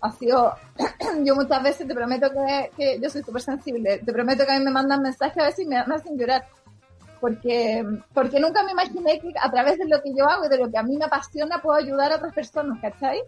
[0.00, 0.54] ha sido,
[1.24, 2.30] yo muchas veces te prometo
[2.76, 5.64] que, yo soy súper sensible, te prometo que a mí me mandan mensajes a veces
[5.64, 6.46] y me, hacen llorar,
[7.20, 7.84] porque,
[8.14, 10.70] porque nunca me imaginé que a través de lo que yo hago y de lo
[10.70, 13.22] que a mí me apasiona puedo ayudar a otras personas, ¿cachai?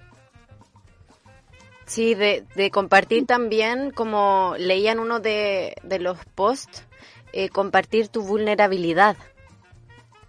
[1.86, 6.84] Sí, de, de compartir también, como leían uno de, de los posts,
[7.32, 9.16] eh, compartir tu vulnerabilidad.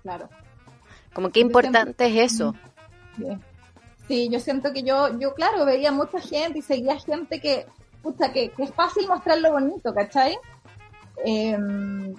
[0.01, 0.27] Claro.
[1.13, 2.55] Como qué importante es eso.
[3.17, 3.41] Bien.
[4.11, 7.65] Sí, yo siento que yo, yo claro, veía mucha gente y seguía gente que,
[8.03, 10.37] pucha, que, es fácil mostrar lo bonito, ¿cachai?
[11.23, 12.13] Em,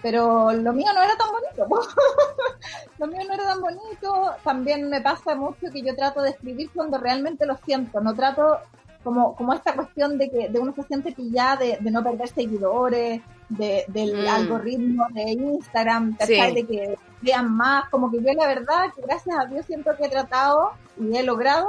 [0.00, 1.66] pero lo mío no era tan bonito.
[2.98, 4.30] lo mío no era tan bonito.
[4.42, 8.00] También me pasa mucho que yo trato de escribir cuando realmente lo siento.
[8.00, 8.60] No trato
[9.02, 12.28] como, como esta cuestión de que de uno se siente pillada de, de no perder
[12.28, 14.28] seguidores, de, del mm.
[14.28, 16.54] algoritmo de Instagram, ¿cachai?
[16.54, 17.88] De que vean más.
[17.90, 21.22] Como que yo la verdad que gracias a Dios siento que he tratado y he
[21.22, 21.68] logrado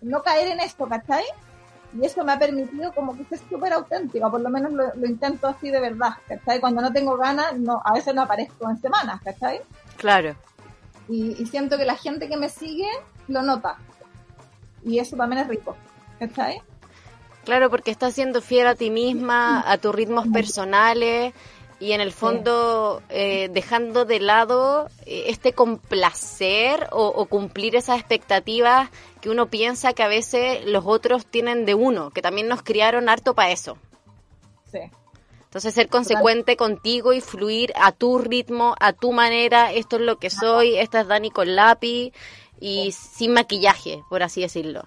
[0.00, 1.24] no caer en esto, ¿cachai?
[1.94, 5.46] y eso me ha permitido como que ser súper auténtica, por lo menos lo, intento
[5.46, 6.60] así de verdad, ¿cachai?
[6.60, 9.60] Cuando no tengo ganas, no, a veces no aparezco en semanas, ¿cachai?
[9.96, 10.34] Claro.
[11.08, 12.88] Y, siento que la gente que me sigue
[13.28, 13.76] lo nota.
[14.84, 15.76] Y eso también es rico,
[16.18, 16.62] ¿cachai?
[17.44, 21.34] Claro, porque estás siendo fiel a ti misma, a tus ritmos personales
[21.80, 28.88] y en el fondo eh, dejando de lado eh, este complacer o, cumplir esas expectativas
[29.20, 33.08] que uno piensa que a veces los otros tienen de uno, que también nos criaron
[33.08, 33.76] harto para eso.
[34.70, 34.78] Sí.
[35.42, 40.18] Entonces ser consecuente contigo y fluir a tu ritmo, a tu manera, esto es lo
[40.18, 42.12] que soy, esta es Dani con lápiz
[42.60, 44.84] y sin maquillaje, por así decirlo.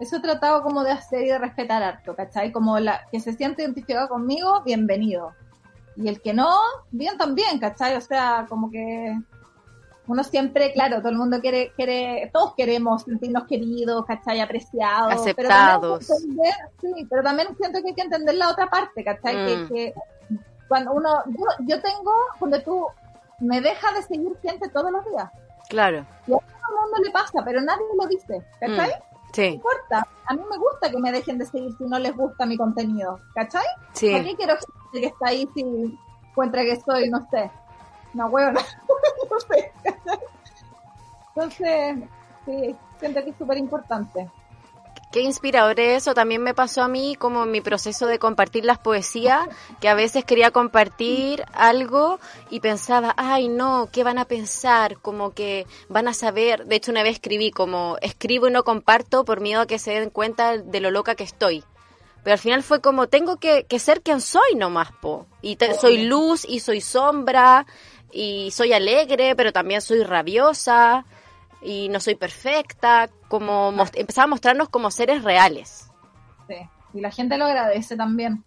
[0.00, 2.52] Eso he tratado como de hacer y de respetar harto, ¿cachai?
[2.52, 5.32] Como la que se siente identificado conmigo, bienvenido
[5.98, 6.48] y el que no,
[6.90, 7.96] bien también, ¿cachai?
[7.96, 9.18] O sea, como que
[10.06, 14.40] uno siempre, claro, todo el mundo quiere, quiere, todos queremos sentirnos queridos, ¿cachai?
[14.40, 15.12] Apreciados.
[15.12, 16.06] Aceptados.
[16.06, 19.66] Pero también, sí, pero también siento que hay que entender la otra parte, ¿cachai?
[19.66, 19.92] Que,
[20.28, 20.36] mm.
[20.68, 22.86] cuando uno, yo, yo tengo, cuando tú
[23.40, 25.28] me dejas de seguir gente todos los días.
[25.68, 26.06] Claro.
[26.28, 28.90] Y a todo el mundo le pasa, pero nadie lo dice, ¿cachai?
[28.90, 29.07] Mm.
[29.32, 29.48] Sí.
[29.48, 30.06] No importa.
[30.26, 33.20] A mí me gusta que me dejen de seguir si no les gusta mi contenido.
[33.34, 33.66] ¿Cachai?
[33.92, 34.10] Sí.
[34.12, 35.64] ¿Para qué quiero gente que está ahí si
[36.38, 37.50] encuentra que soy, no sé,
[38.14, 38.52] no huevo,
[39.30, 39.72] no sé.
[41.34, 42.08] Entonces,
[42.44, 44.30] sí, siento que es súper importante.
[45.10, 46.12] Qué inspirador eso.
[46.12, 49.48] También me pasó a mí como en mi proceso de compartir las poesías,
[49.80, 54.98] que a veces quería compartir algo y pensaba, ay no, ¿qué van a pensar?
[54.98, 56.66] Como que van a saber.
[56.66, 59.92] De hecho, una vez escribí como, escribo y no comparto por miedo a que se
[59.92, 61.64] den cuenta de lo loca que estoy.
[62.22, 65.26] Pero al final fue como, tengo que, ser quien soy nomás, po.
[65.40, 67.64] Y soy luz y soy sombra
[68.12, 71.06] y soy alegre, pero también soy rabiosa
[71.60, 75.90] y no soy perfecta, como empezar a mostrarnos como seres reales.
[76.46, 76.56] Sí,
[76.94, 78.44] y la gente lo agradece también.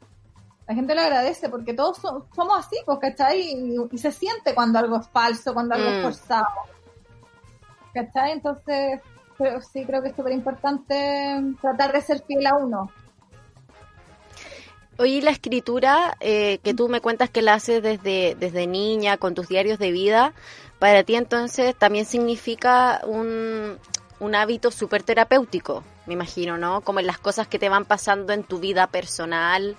[0.68, 3.42] La gente lo agradece porque todos somos así, pues, ¿cachai?
[3.42, 6.04] Y, y, se siente cuando algo es falso, cuando algo es mm.
[6.04, 6.48] forzado.
[7.94, 8.32] ¿Cachai?
[8.32, 9.02] Entonces,
[9.72, 12.92] sí creo que es súper importante tratar de ser fiel a uno.
[14.98, 19.34] Oye, la escritura eh, que tú me cuentas que la haces desde, desde niña, con
[19.34, 20.34] tus diarios de vida,
[20.82, 23.78] para ti entonces también significa un,
[24.20, 26.82] un hábito súper terapéutico, me imagino, ¿no?
[26.82, 29.78] Como en las cosas que te van pasando en tu vida personal,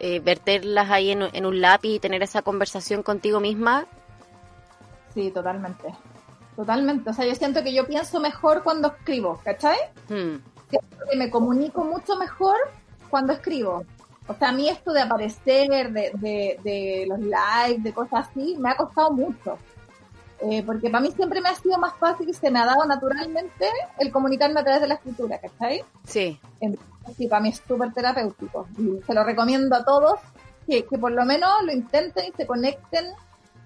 [0.00, 3.86] eh, verterlas ahí en, un lápiz y tener esa conversación contigo misma.
[5.14, 5.94] Sí, totalmente.
[6.56, 7.10] Totalmente.
[7.10, 9.78] O sea, yo siento que yo pienso mejor cuando escribo, ¿cachai?
[10.08, 10.42] Hmm.
[10.68, 12.56] Siento que me comunico mucho mejor
[13.08, 13.84] cuando escribo.
[14.26, 18.56] O sea, a mí esto de aparecer, de, de, de los lives, de cosas así,
[18.58, 19.58] me ha costado mucho.
[20.40, 22.84] Eh, porque para mí siempre me ha sido más fácil y se me ha dado
[22.84, 23.66] naturalmente
[23.98, 25.82] el comunicarme a través de la escritura, ¿cachai?
[26.06, 26.38] Sí.
[27.16, 30.20] sí, para mí es súper terapéutico y se lo recomiendo a todos
[30.66, 33.06] que, que, por lo menos lo intenten y se conecten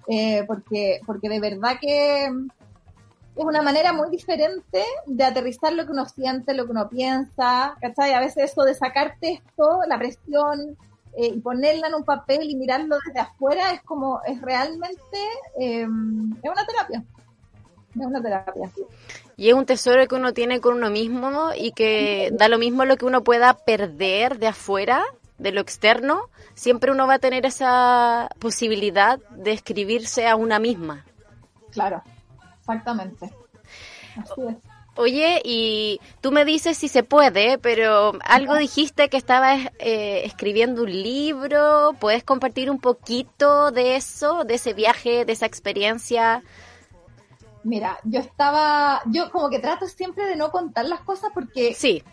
[0.07, 5.91] eh, porque, porque de verdad que es una manera muy diferente de aterrizar lo que
[5.91, 8.13] uno siente, lo que uno piensa, ¿cachai?
[8.13, 10.75] A veces eso de sacarte esto, la presión,
[11.19, 15.19] eh, y ponerla en un papel y mirarlo desde afuera es como, es realmente,
[15.59, 17.03] em, es una terapia.
[17.93, 18.69] Es una terapia.
[19.35, 22.85] Y es un tesoro que uno tiene con uno mismo y que da lo mismo
[22.85, 25.03] lo que uno pueda perder de afuera,
[25.37, 31.03] de lo externo, siempre uno va a tener esa posibilidad de escribirse a una misma.
[31.71, 32.01] Claro,
[32.61, 33.29] exactamente.
[34.15, 34.68] Así es.
[34.99, 40.83] Oye, y tú me dices si se puede, pero algo dijiste que estabas eh, escribiendo
[40.83, 41.95] un libro.
[42.01, 46.43] ¿Puedes compartir un poquito de eso, de ese viaje, de esa experiencia?
[47.63, 52.03] Mira, yo estaba, yo como que trato siempre de no contar las cosas porque sí.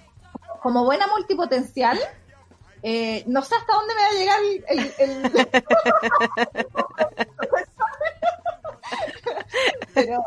[0.62, 1.98] como buena multipotencial,
[2.84, 4.92] eh, no sé hasta dónde me va a llegar el...
[9.92, 10.24] pero,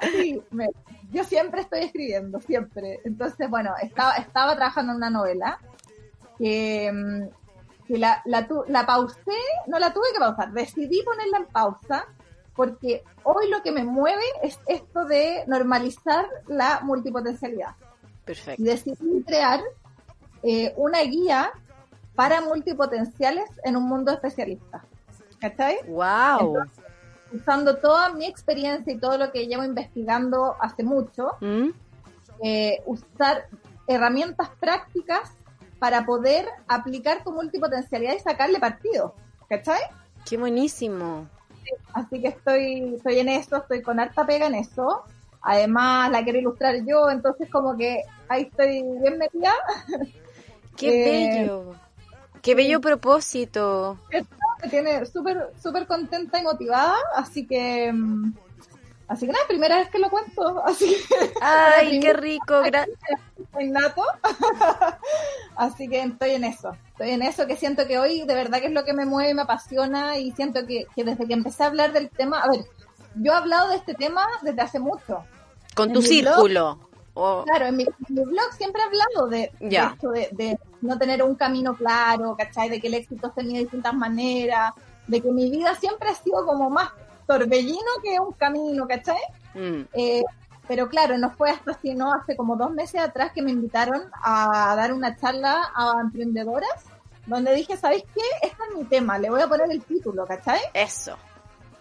[0.00, 0.70] sí, me,
[1.10, 3.00] yo siempre estoy escribiendo, siempre.
[3.04, 5.58] Entonces, bueno, estaba, estaba trabajando en una novela
[6.38, 7.28] que,
[7.88, 12.06] la, la, la pausé, no la tuve que pausar, decidí ponerla en pausa
[12.54, 17.76] porque hoy lo que me mueve es esto de normalizar la multipotencialidad.
[18.24, 18.60] Perfecto.
[18.60, 19.60] Y decidí crear
[20.42, 21.52] eh, una guía
[22.16, 24.84] para multipotenciales en un mundo especialista.
[25.40, 25.78] ¿Cachai?
[25.86, 26.64] ¡Wow!
[27.32, 31.70] Usando toda mi experiencia y todo lo que llevo investigando hace mucho, ¿Mm?
[32.42, 33.48] eh, usar
[33.86, 35.32] herramientas prácticas
[35.78, 39.14] para poder aplicar tu multipotencialidad y sacarle partido.
[39.48, 39.80] ¿Cachai?
[40.28, 41.28] Qué buenísimo.
[41.92, 45.04] Así que estoy, estoy en eso, estoy con harta pega en eso.
[45.40, 49.52] Además, la quiero ilustrar yo, entonces como que ahí estoy bien metida.
[50.76, 51.74] Qué Eh, bello.
[52.42, 53.98] Qué bello propósito.
[54.62, 58.32] Me tiene súper súper contenta y motivada, así que mm,
[59.08, 62.62] así que nada, primera vez que lo cuento, así que Ay, qué rico.
[62.62, 62.86] gra-
[63.52, 64.02] soy nato.
[65.56, 66.70] así que estoy en eso.
[66.92, 69.34] Estoy en eso que siento que hoy de verdad que es lo que me mueve
[69.34, 72.64] me apasiona y siento que, que desde que empecé a hablar del tema, a ver,
[73.14, 75.24] yo he hablado de este tema desde hace mucho.
[75.74, 76.08] Con En tu blog.
[76.08, 76.78] círculo.
[77.14, 79.90] O- Claro, en mi, en mi blog siempre he hablado de, de Ya.
[79.94, 82.68] esto, de, de no tener un camino claro, ¿cachai?
[82.68, 84.72] De que el éxito tenía de distintas maneras,
[85.06, 86.90] de que mi vida siempre ha sido como más
[87.26, 89.18] torbellino que un camino, ¿cachai?
[89.54, 90.22] Mm, Eh,
[90.66, 94.74] pero claro, no fue hasta sino hace como dos meses atrás que me invitaron a
[94.76, 96.84] dar una charla a emprendedoras,
[97.26, 98.20] donde dije, ¿sabéis qué?
[98.42, 100.60] Este es mi tema, le voy a poner el título, ¿cachai?
[100.74, 101.16] Eso.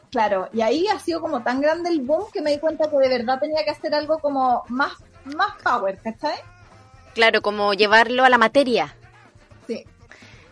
[0.09, 2.97] Claro, y ahí ha sido como tan grande el boom que me di cuenta que
[2.97, 4.93] de verdad tenía que hacer algo como más,
[5.35, 6.37] más power, ¿cachai?
[7.17, 8.95] Claro, como llevarlo a la materia.
[9.65, 9.83] Sí,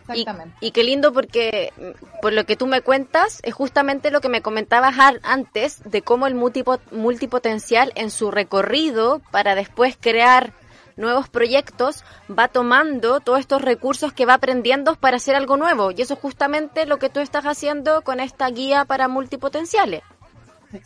[0.08, 0.56] Y, exactamente.
[0.60, 4.28] y qué lindo porque mm, por lo que tú me cuentas es justamente lo que
[4.28, 10.52] me comentabas antes de cómo el multipo- multipotencial en su recorrido para después crear
[10.96, 16.02] nuevos proyectos va tomando todos estos recursos que va aprendiendo para hacer algo nuevo y
[16.02, 20.02] eso es justamente lo que tú estás haciendo con esta guía para multipotenciales.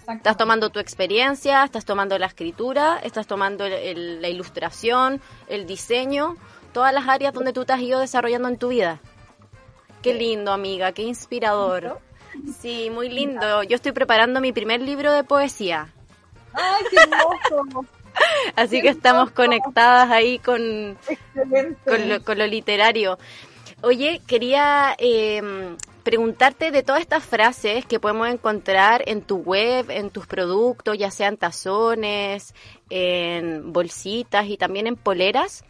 [0.09, 5.67] Estás tomando tu experiencia, estás tomando la escritura, estás tomando el- el- la ilustración, el
[5.67, 6.37] diseño,
[6.73, 9.01] todas las áreas donde tú te has ido desarrollando en tu vida.
[10.03, 11.99] Qué lindo, amiga, qué inspirador.
[12.61, 13.63] Sí, muy lindo.
[13.65, 15.89] Yo estoy preparando mi primer libro de poesía,
[16.53, 17.85] ¡Ay, qué hermoso!
[18.57, 21.79] así que estamos conectadas ahí con, Excelente.
[21.89, 23.19] con, lo, con lo literario.
[23.83, 30.11] Oye, quería eh, preguntarte de todas estas frases que podemos encontrar en tu web, en
[30.11, 32.55] tus productos, ya sean tazones,
[32.91, 35.65] en bolsitas y también en poleras.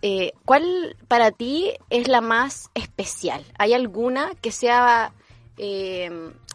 [0.00, 3.44] eh, ¿Cuál para ti es la más especial?
[3.58, 5.12] ¿Hay alguna que sea,
[5.58, 6.10] eh,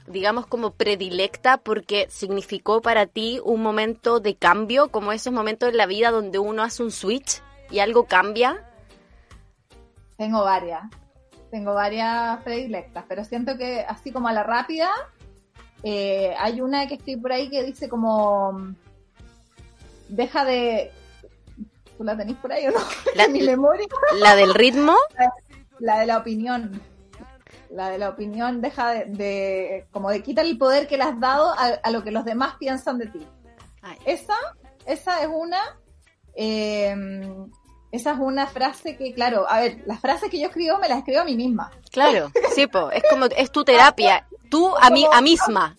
[0.07, 5.77] digamos, como predilecta porque significó para ti un momento de cambio, como esos momentos en
[5.77, 8.70] la vida donde uno hace un switch y algo cambia?
[10.21, 10.83] Tengo varias.
[11.49, 14.87] Tengo varias predilectas, pero siento que así como a la rápida,
[15.81, 18.75] eh, hay una que estoy por ahí que dice como
[20.09, 20.91] deja de
[21.97, 22.77] ¿tú la tenés por ahí o no?
[23.15, 23.87] La- mi memoria,
[24.19, 24.95] La del ritmo,
[25.79, 26.79] la de la opinión.
[27.71, 31.19] La de la opinión deja de, de como de quitar el poder que le has
[31.19, 33.25] dado a, a lo que los demás piensan de ti.
[33.81, 33.97] Ay.
[34.05, 34.35] Esa,
[34.85, 35.79] esa es una,
[36.35, 36.95] eh,
[37.91, 40.99] esa es una frase que, claro, a ver, las frases que yo escribo me las
[40.99, 41.71] escribo a mí misma.
[41.91, 45.75] claro, sí, po, es como, es tu terapia, tú a mí, a misma.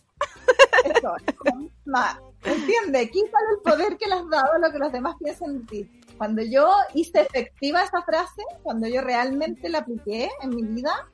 [0.84, 2.20] Eso, es como misma.
[2.44, 3.08] ¿Entiende?
[3.08, 5.90] Quítale el poder que le has dado a lo que los demás piensan de ti.
[6.18, 11.08] Cuando yo hice efectiva esa frase, cuando yo realmente la apliqué en mi vida,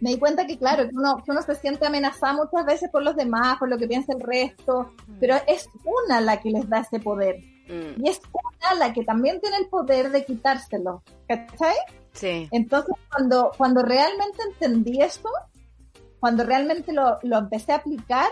[0.00, 3.02] me di cuenta que, claro, que uno, que uno se siente amenazado muchas veces por
[3.02, 6.80] los demás, por lo que piensa el resto, pero es una la que les da
[6.80, 7.36] ese poder.
[7.70, 11.02] Mm, Y es una la que también tiene el poder de quitárselo.
[11.28, 11.76] ¿Cachai?
[12.12, 15.28] sí, Entonces, cuando, cuando realmente entendí esto,
[16.18, 18.28] cuando realmente lo, lo empecé a aplicar,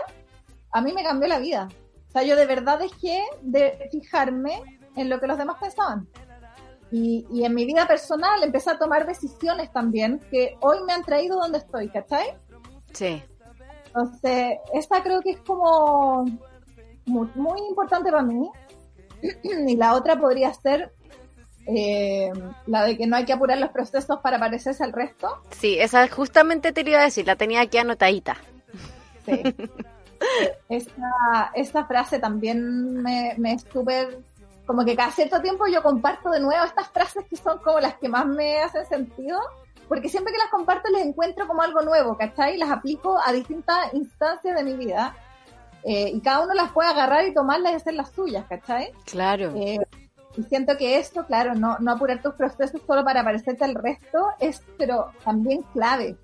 [0.71, 1.69] a mí me cambió la vida.
[2.09, 6.07] O sea, yo de verdad dejé de fijarme en lo que los demás pensaban.
[6.91, 11.03] Y, y en mi vida personal empecé a tomar decisiones también que hoy me han
[11.03, 12.33] traído donde estoy, ¿cachai?
[12.93, 13.23] sí.
[13.87, 16.23] Entonces, esta creo que es como
[17.07, 18.47] muy, muy importante para mí.
[19.43, 20.91] Y la otra podría ser
[21.67, 22.31] eh,
[22.65, 25.41] la de que no hay que apurar los procesos para parecerse al resto.
[25.51, 28.37] Sí, esa justamente te iba a decir, la tenía aquí anotadita.
[29.25, 29.43] Sí.
[30.69, 34.19] esta, esta frase también me, me es súper...
[34.65, 37.95] Como que cada cierto tiempo yo comparto de nuevo estas frases que son como las
[37.95, 39.39] que más me hacen sentido,
[39.87, 42.55] porque siempre que las comparto les encuentro como algo nuevo, ¿cachai?
[42.57, 45.15] Las aplico a distintas instancias de mi vida.
[45.83, 48.91] Eh, y cada uno las puede agarrar y tomarlas y hacer las suyas, ¿cachai?
[49.05, 49.53] Claro.
[49.55, 49.79] Eh,
[50.37, 54.27] y siento que esto, claro, no, no apurar tus procesos solo para parecerte al resto
[54.39, 56.15] es, pero también clave.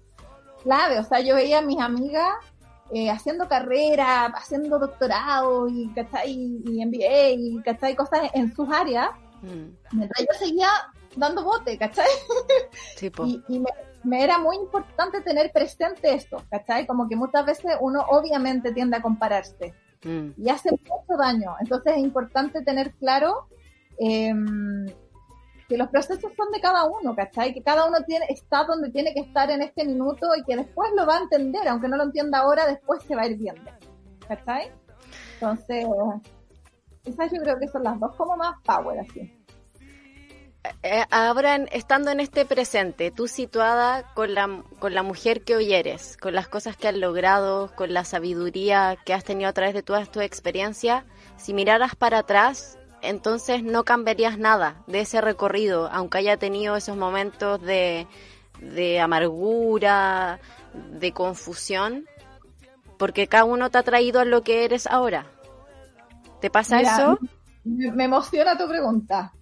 [0.63, 2.33] Clave, o sea, yo veía a mis amigas
[2.91, 6.31] eh, haciendo carrera, haciendo doctorado y, ¿cachai?
[6.33, 7.95] y MBA y ¿cachai?
[7.95, 9.09] cosas en sus áreas,
[9.45, 10.67] Mm, mientras yo seguía
[11.15, 12.07] dando bote, ¿cachai?
[12.95, 13.11] sí.
[13.25, 13.69] Y, y me,
[14.05, 16.85] me era muy importante tener presente esto, ¿cachai?
[16.87, 19.73] Como que muchas veces uno obviamente tiende a compararse
[20.05, 21.55] Mm, y hace mucho daño.
[21.59, 23.47] Entonces es importante tener claro
[23.99, 24.33] eh,
[25.67, 27.53] que los procesos son de cada uno, ¿cachai?
[27.53, 30.91] Que cada uno tiene, está donde tiene que estar en este minuto y que después
[30.95, 33.71] lo va a entender, aunque no lo entienda ahora, después se va a ir viendo,
[34.27, 34.71] ¿cachai?
[35.33, 35.87] Entonces,
[37.03, 39.33] esas yo creo que son las dos como más power, así.
[40.83, 45.73] Eh, ahora estando en este presente, tú situada con la, con la mujer que hoy
[45.73, 49.73] eres, con las cosas que has logrado, con la sabiduría que has tenido a través
[49.73, 51.05] de toda tu experiencia,
[51.37, 56.97] si miraras para atrás, entonces no cambiarías nada de ese recorrido, aunque haya tenido esos
[56.97, 58.07] momentos de,
[58.59, 60.39] de amargura,
[60.73, 62.05] de confusión,
[62.97, 65.27] porque cada uno te ha traído a lo que eres ahora.
[66.41, 67.19] ¿Te pasa eso?
[67.63, 69.33] Me, emociona tu pregunta.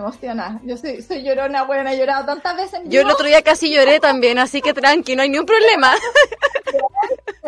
[0.00, 0.60] Me emociona.
[0.64, 2.80] Yo soy, soy llorona, buena, he llorado tantas veces.
[2.86, 5.94] Yo el otro día casi lloré también, así que tranqui, no hay ni un problema.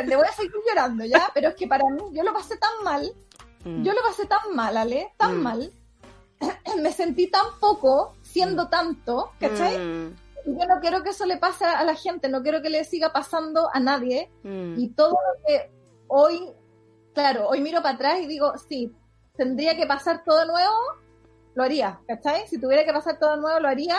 [0.04, 1.30] Le voy a seguir llorando, ¿ya?
[1.32, 3.12] Pero es que para mí, yo lo pasé tan mal.
[3.64, 3.82] Mm.
[3.84, 5.42] Yo lo pasé tan mal, Ale, tan mm.
[5.42, 5.72] mal.
[6.82, 9.78] Me sentí tan poco siendo tanto, ¿cachai?
[9.78, 12.84] Mm yo no quiero que eso le pase a la gente, no quiero que le
[12.84, 14.30] siga pasando a nadie.
[14.42, 14.78] Mm.
[14.78, 15.70] Y todo lo que
[16.08, 16.52] hoy,
[17.14, 18.92] claro, hoy miro para atrás y digo, sí,
[19.36, 20.74] tendría que pasar todo nuevo,
[21.54, 22.46] lo haría, ¿cachai?
[22.48, 23.98] Si tuviera que pasar todo nuevo, lo haría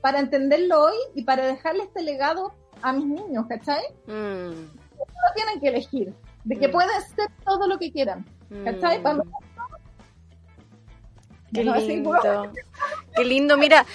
[0.00, 3.82] para entenderlo hoy y para dejarle este legado a mis niños, ¿cachai?
[4.06, 4.50] Mm.
[4.98, 6.14] No tienen que elegir,
[6.44, 6.72] de que mm.
[6.72, 8.24] pueden ser todo lo que quieran,
[8.64, 9.02] ¿cachai?
[11.52, 12.12] Qué lindo.
[13.14, 13.56] Qué lindo.
[13.56, 13.86] Mira,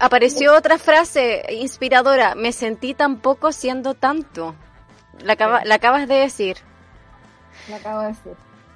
[0.00, 2.34] apareció otra frase inspiradora.
[2.34, 4.54] Me sentí tan poco siendo tanto.
[5.20, 6.56] La, la acabas de decir.
[7.68, 8.32] La acabo de decir.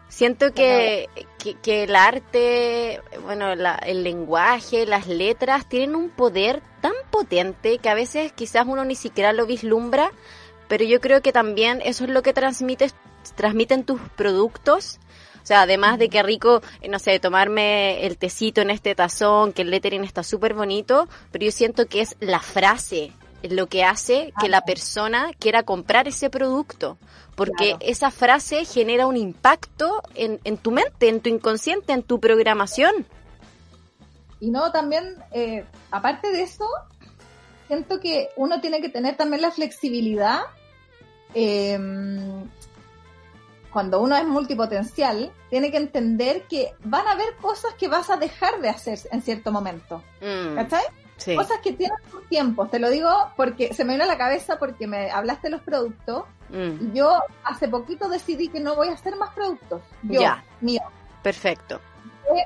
[0.08, 1.08] Siento que,
[1.54, 7.94] que, el arte, bueno, el lenguaje, las letras tienen un poder tan potente que a
[7.94, 10.12] veces quizás uno ni siquiera lo vislumbra,
[10.68, 12.94] pero yo creo que también eso es lo que transmites,
[13.36, 14.98] transmiten tus productos.
[15.42, 19.52] O sea, además de que rico, eh, no sé, tomarme el tecito en este tazón,
[19.52, 23.12] que el lettering está súper bonito, pero yo siento que es la frase
[23.42, 26.98] lo que hace que la persona quiera comprar ese producto.
[27.34, 32.18] Porque esa frase genera un impacto en, en, tu mente, en tu inconsciente, en tu
[32.18, 33.06] programación.
[34.40, 36.66] Y no, también, eh, aparte de eso,
[37.68, 40.40] siento que uno tiene que tener también la flexibilidad
[41.34, 41.78] eh,
[43.72, 48.16] cuando uno es multipotencial, tiene que entender que van a haber cosas que vas a
[48.16, 50.02] dejar de hacer en cierto momento.
[50.20, 50.84] Mm, ¿Cachai?
[51.24, 52.70] Cosas que tienen sus tiempos.
[52.70, 55.62] Te lo digo porque se me vino a la cabeza porque me hablaste de los
[55.62, 56.24] productos.
[56.50, 56.86] Mm.
[56.86, 59.82] Y yo hace poquito decidí que no voy a hacer más productos.
[60.02, 60.44] Yo, ya.
[60.60, 60.82] mío.
[61.22, 61.80] Perfecto.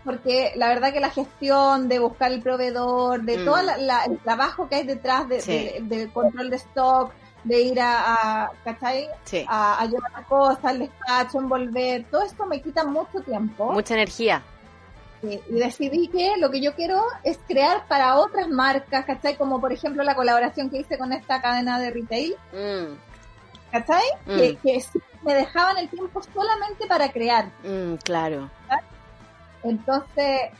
[0.04, 3.44] Porque la verdad que la gestión de buscar el proveedor, de mm.
[3.44, 7.12] todo el trabajo que hay detrás de, control de stock,
[7.44, 9.08] de ir a, a ¿cachai?
[9.48, 13.72] A, llevar cosas, al despacho, envolver, todo esto me quita mucho tiempo.
[13.72, 14.42] Mucha energía.
[15.22, 19.36] Y decidí que lo que yo quiero es crear para otras marcas, ¿cachai?
[19.36, 22.34] Como por ejemplo la colaboración que hice con esta cadena de retail.
[22.52, 22.94] Mm.
[23.70, 24.04] ¿Cachai?
[24.26, 24.36] Mm.
[24.36, 24.84] Que, que
[25.22, 27.46] me dejaban el tiempo solamente para crear.
[27.62, 28.50] Mm, claro.
[29.62, 30.50] Entonces,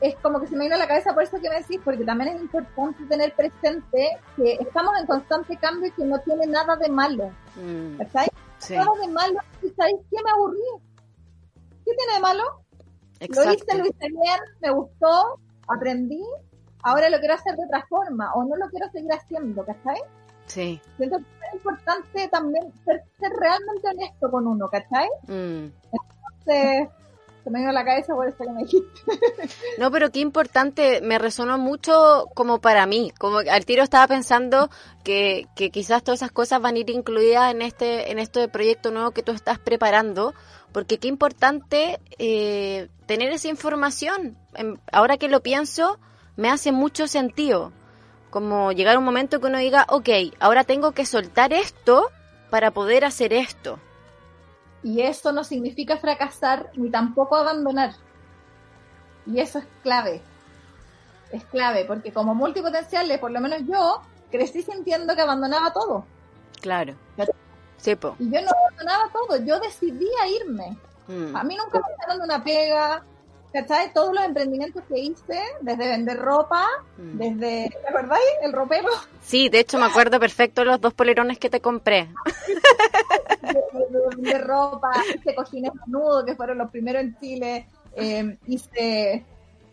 [0.00, 2.04] es, como que se me viene a la cabeza por eso que me decís, porque
[2.04, 6.76] también es importante tener presente que estamos en constante cambio y que no tiene nada
[6.76, 7.30] de malo.
[7.56, 7.98] Mm.
[7.98, 9.38] Nada de malo,
[9.76, 10.58] ¿sabéis qué me aburrí?
[11.84, 12.65] ¿Qué tiene de malo?
[13.20, 16.22] Lo hice, lo hice bien, me gustó, aprendí,
[16.82, 20.00] ahora lo quiero hacer de otra forma, o no lo quiero seguir haciendo, ¿cachai?
[20.46, 20.80] Sí.
[20.96, 25.08] Siento que es importante también ser, realmente honesto con uno, ¿cachai?
[25.26, 25.72] Mm.
[25.92, 26.88] Entonces,
[27.50, 29.00] me dio la cabeza por eso que me dijiste.
[29.78, 34.70] No, pero qué importante, me resonó mucho como para mí, como al tiro estaba pensando
[35.04, 38.90] que, que quizás todas esas cosas van a ir incluidas en este, en este proyecto
[38.90, 40.34] nuevo que tú estás preparando,
[40.72, 44.36] porque qué importante eh, tener esa información.
[44.92, 45.98] Ahora que lo pienso,
[46.36, 47.72] me hace mucho sentido.
[48.30, 50.08] Como llegar un momento que uno diga, ok,
[50.40, 52.10] ahora tengo que soltar esto
[52.50, 53.78] para poder hacer esto.
[54.82, 57.94] Y eso no significa fracasar ni tampoco abandonar.
[59.26, 60.20] Y eso es clave.
[61.32, 66.04] Es clave, porque como multipotenciales, por lo menos yo, crecí sintiendo que abandonaba todo.
[66.60, 66.94] Claro.
[68.18, 70.76] Y yo no abandonaba todo, yo decidía irme.
[71.08, 71.36] Mm.
[71.36, 73.04] A mí nunca me dieron una pega,
[73.52, 73.92] ¿cachai?
[73.92, 76.66] Todos los emprendimientos que hice, desde vender ropa,
[76.98, 77.18] mm.
[77.18, 78.24] desde, ¿te acordáis?
[78.42, 78.88] El ropero.
[79.22, 82.08] Sí, de hecho me acuerdo perfecto los dos polerones que te compré.
[84.18, 89.24] de, ropa, hice cojines nudo, que fueron los primeros en Chile, eh, hice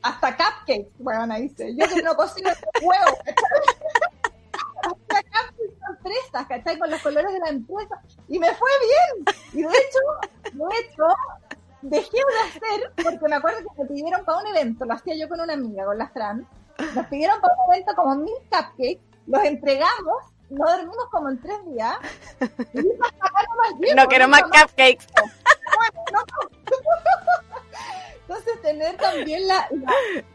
[0.01, 1.75] hasta cupcakes, bueno, hice.
[1.75, 2.49] Yo que no cocino
[2.81, 3.19] huevos,
[4.83, 5.62] hasta cupcakes
[5.97, 6.77] empresas, ¿cachai?
[6.77, 8.01] Con los colores de la empresa.
[8.27, 9.25] Y me fue bien.
[9.53, 9.99] Y de hecho,
[10.53, 11.03] de hecho,
[11.81, 15.27] dejé de hacer, porque me acuerdo que me pidieron para un evento, lo hacía yo
[15.27, 16.47] con una amiga, con la Fran,
[16.95, 21.65] nos pidieron para un evento como mil cupcakes, los entregamos no dormimos como en tres
[21.65, 21.95] días.
[23.95, 25.07] no quiero más cupcakes.
[28.21, 29.67] Entonces tener también la,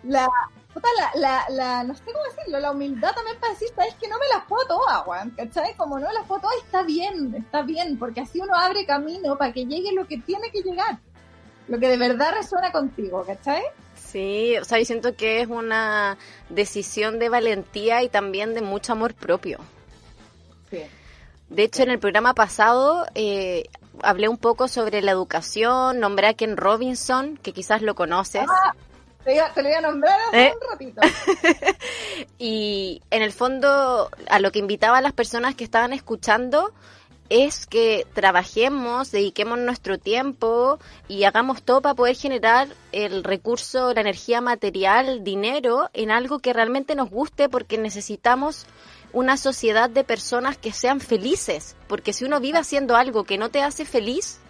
[0.03, 0.29] la,
[0.73, 4.09] puta, la, la, la, no sé cómo decirlo, la humildad también para decir, sabes que
[4.09, 5.75] no me las puedo todas, weón, ¿cachai?
[5.75, 9.37] Como no me las puedo todas, está bien, está bien, porque así uno abre camino
[9.37, 10.99] para que llegue lo que tiene que llegar,
[11.69, 13.63] lo que de verdad resuena contigo, ¿cachai?
[13.95, 16.17] Sí, o sea, yo siento que es una
[16.49, 19.59] decisión de valentía y también de mucho amor propio.
[20.71, 20.83] Sí.
[21.51, 23.65] De hecho, en el programa pasado eh,
[24.03, 28.47] hablé un poco sobre la educación, nombré a Ken Robinson, que quizás lo conoces.
[28.49, 28.75] Ah,
[29.29, 30.53] te, iba- te lo iba a nombrar hace ¿Eh?
[30.55, 31.01] un ratito.
[32.39, 36.73] Y en el fondo, a lo que invitaba a las personas que estaban escuchando
[37.29, 44.01] es que trabajemos, dediquemos nuestro tiempo y hagamos todo para poder generar el recurso, la
[44.01, 48.65] energía material, dinero en algo que realmente nos guste porque necesitamos
[49.13, 51.77] una sociedad de personas que sean felices.
[51.87, 54.41] Porque si uno vive haciendo algo que no te hace feliz,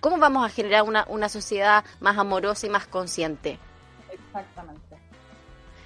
[0.00, 3.58] ¿cómo vamos a generar una, una sociedad más amorosa y más consciente?
[4.32, 4.96] Exactamente.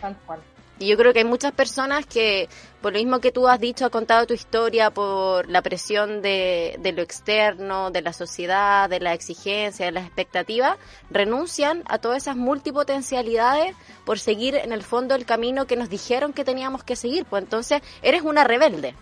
[0.00, 0.40] Tal cual.
[0.78, 2.50] Y yo creo que hay muchas personas que,
[2.82, 6.76] por lo mismo que tú has dicho, has contado tu historia, por la presión de,
[6.80, 10.76] de lo externo, de la sociedad, de la exigencia, de las expectativas,
[11.10, 13.74] renuncian a todas esas multipotencialidades
[14.04, 17.24] por seguir en el fondo el camino que nos dijeron que teníamos que seguir.
[17.24, 18.94] Pues entonces eres una rebelde.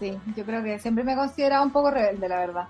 [0.00, 2.68] Sí, yo creo que siempre me he considerado un poco rebelde, la verdad.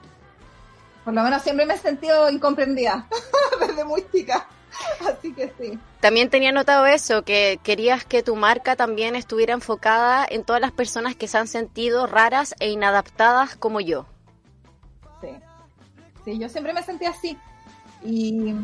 [1.06, 3.06] Por lo menos siempre me he sentido incomprendida
[3.66, 4.46] desde muy chica.
[5.08, 5.78] Así que sí.
[6.00, 10.72] También tenía notado eso, que querías que tu marca también estuviera enfocada en todas las
[10.72, 14.06] personas que se han sentido raras e inadaptadas como yo.
[15.20, 15.28] Sí.
[16.24, 17.36] Sí, yo siempre me sentí así.
[18.04, 18.54] Y,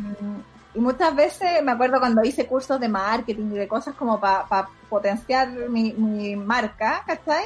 [0.73, 4.69] y muchas veces me acuerdo cuando hice cursos de marketing y de cosas como para
[4.89, 7.45] potenciar mi, mi marca, ¿cachai?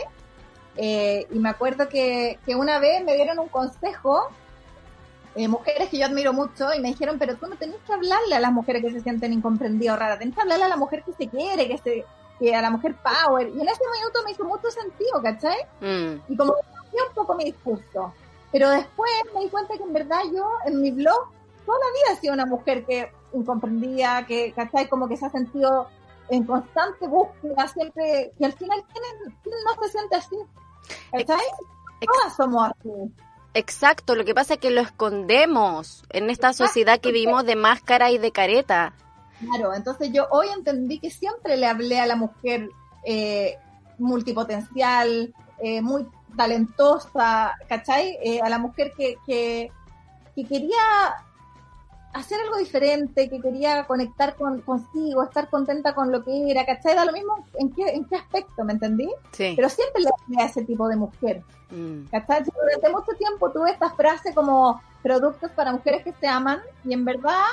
[0.75, 4.29] Eh, y me acuerdo que, que una vez me dieron un consejo,
[5.35, 8.35] eh, mujeres que yo admiro mucho, y me dijeron, pero tú no tenés que hablarle
[8.35, 11.03] a las mujeres que se sienten incomprendidas o raras, tenés que hablarle a la mujer
[11.03, 12.05] que se quiere, que se
[12.39, 13.47] que a la mujer power.
[13.47, 15.57] Y en ese minuto me hizo mucho sentido, ¿cachai?
[15.81, 16.31] Mm.
[16.31, 18.13] y como que cambió un poco mi discurso.
[18.51, 21.29] Pero después me di cuenta que en verdad yo en mi blog
[21.65, 24.87] toda la vida he sido una mujer que incomprendía, que, ¿cachai?
[24.87, 25.87] Como que se ha sentido
[26.29, 30.37] en constante búsqueda siempre, y al final, ¿quién, quién no se siente así?
[31.11, 31.45] ¿Cachai?
[32.01, 32.89] Todas somos así.
[33.53, 38.09] Exacto, lo que pasa es que lo escondemos en esta sociedad que vivimos de máscara
[38.09, 38.93] y de careta.
[39.39, 42.69] Claro, entonces yo hoy entendí que siempre le hablé a la mujer
[43.05, 43.57] eh,
[43.99, 48.17] multipotencial, eh, muy talentosa, ¿cachai?
[48.23, 49.71] Eh, a la mujer que, que,
[50.35, 51.15] que quería
[52.13, 56.95] hacer algo diferente, que quería conectar con, consigo, estar contenta con lo que era, ¿cachai?
[56.95, 59.09] Da lo mismo en qué, en qué aspecto, ¿me entendí?
[59.31, 59.53] Sí.
[59.55, 61.43] Pero siempre le hablé a ese tipo de mujer.
[61.71, 62.05] Mm.
[62.11, 62.43] ¿Cachai?
[62.43, 66.93] Yo Durante mucho tiempo tuve esta frase como productos para mujeres que se aman y
[66.93, 67.43] en verdad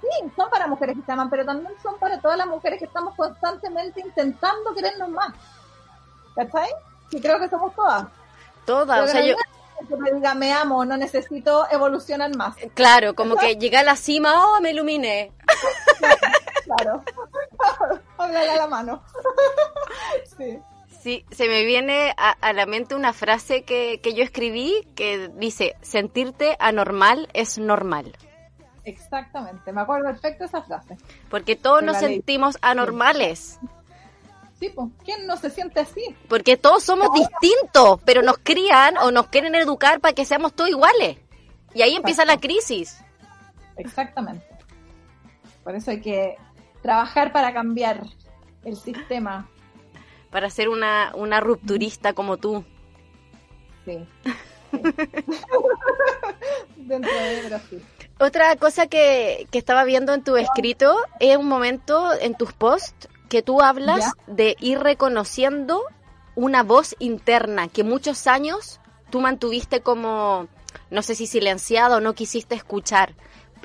[0.00, 2.86] sí, son para mujeres que se aman, pero también son para todas las mujeres que
[2.86, 5.32] estamos constantemente intentando querernos más.
[6.34, 6.68] ¿Cachai?
[7.10, 8.06] Sí, creo que somos todas.
[8.64, 9.36] Toda, o sea, yo,
[9.86, 12.56] que me diga me amo, no necesito evolucionar más.
[12.74, 15.32] claro, como que llegué a la cima, oh, me iluminé.
[16.66, 17.04] Claro.
[18.18, 19.02] Háblale a la mano.
[20.36, 20.58] sí.
[21.00, 25.30] Sí, se me viene a, a la mente una frase que, que yo escribí que
[25.36, 28.16] dice, sentirte anormal es normal.
[28.84, 29.72] Exactamente.
[29.72, 30.96] Me acuerdo perfecto esa frase.
[31.28, 33.60] Porque todos nos sentimos anormales.
[34.58, 36.02] Sí, pues, ¿quién no se siente así?
[36.28, 40.70] Porque todos somos distintos, pero nos crían o nos quieren educar para que seamos todos
[40.70, 41.18] iguales.
[41.74, 42.98] Y ahí empieza la crisis.
[43.76, 44.46] Exactamente.
[45.62, 46.36] Por eso hay que
[46.80, 48.02] trabajar para cambiar
[48.64, 49.50] el sistema.
[50.30, 52.64] Para ser una, una rupturista como tú.
[53.84, 53.98] Sí.
[54.24, 54.32] Sí.
[56.76, 57.82] Dentro de sí.
[58.18, 63.08] Otra cosa que, que estaba viendo en tu escrito es un momento en tus posts
[63.28, 64.12] que tú hablas Ya.
[64.34, 65.82] de ir reconociendo
[66.34, 70.48] una voz interna que muchos años tú mantuviste como,
[70.90, 73.14] no sé si silenciada o no quisiste escuchar.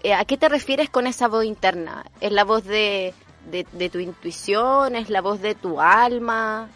[0.04, 2.06] Eh, ¿A qué te refieres con esa voz interna?
[2.22, 3.14] ¿Es la voz de,
[3.52, 4.96] de, de tu intuición?
[4.96, 6.70] ¿Es la voz de tu alma?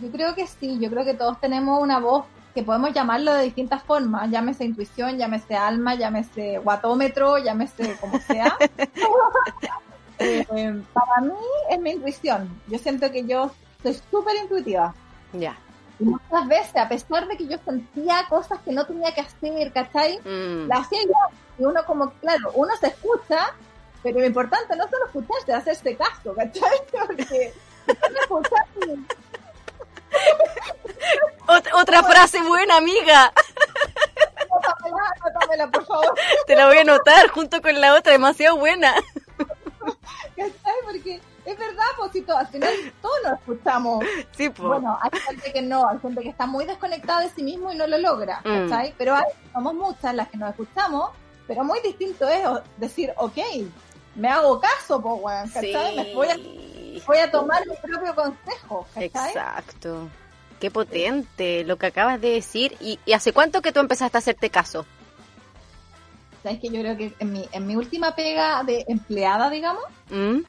[0.00, 3.42] Yo creo que sí, yo creo que todos tenemos una voz que podemos llamarlo de
[3.44, 8.56] distintas formas, llámese intuición, llámese alma, llámese guatómetro, llámese como sea.
[10.18, 11.32] Eh, para mí
[11.70, 12.60] es mi intuición.
[12.68, 13.50] Yo siento que yo
[13.82, 14.94] soy súper intuitiva.
[15.32, 15.56] Ya.
[15.98, 19.72] Y muchas veces, a pesar de que yo sentía cosas que no tenía que hacer,
[19.72, 20.18] ¿cachai?
[20.20, 20.68] Mm.
[20.68, 21.28] La hacía igual.
[21.58, 23.52] Y uno como, claro, uno se escucha,
[24.02, 26.78] pero lo importante no solo escucharse, es hacerse caso, ¿cachai?
[27.08, 27.52] Porque
[31.46, 33.32] Ot- otra frase buena, amiga.
[35.22, 36.14] anótamela, por favor.
[36.46, 38.94] Te la voy a anotar junto con la otra, demasiado buena.
[40.36, 40.74] ¿cachai?
[40.84, 42.72] Porque es verdad, pues si todo, al final
[43.02, 44.04] todos lo escuchamos.
[44.36, 44.68] Sí, pues.
[44.68, 47.76] Bueno, hay gente que no, hay gente que está muy desconectada de sí mismo y
[47.76, 48.68] no lo logra, Mm.
[48.68, 48.94] ¿cachai?
[48.98, 51.10] Pero hay, somos muchas las que nos escuchamos,
[51.46, 52.42] pero muy distinto es
[52.78, 53.38] decir, ok,
[54.14, 55.96] me hago caso, pues, weón, ¿cachai?
[55.96, 56.36] Me voy a,
[57.06, 59.06] voy a tomar mi propio consejo, ¿cachai?
[59.28, 60.08] Exacto.
[60.60, 62.76] Qué potente lo que acabas de decir.
[62.80, 64.86] ¿Y, y hace cuánto que tú empezaste a hacerte caso?
[66.44, 70.40] ¿Sabes que yo creo que en mi, en mi última pega de empleada, digamos, ¿Mm?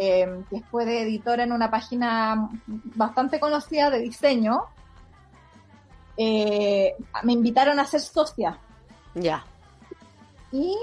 [0.00, 4.64] eh, que fue de editora en una página bastante conocida de diseño,
[6.16, 8.58] eh, me invitaron a ser socia.
[9.14, 9.44] Ya.
[10.50, 10.76] Y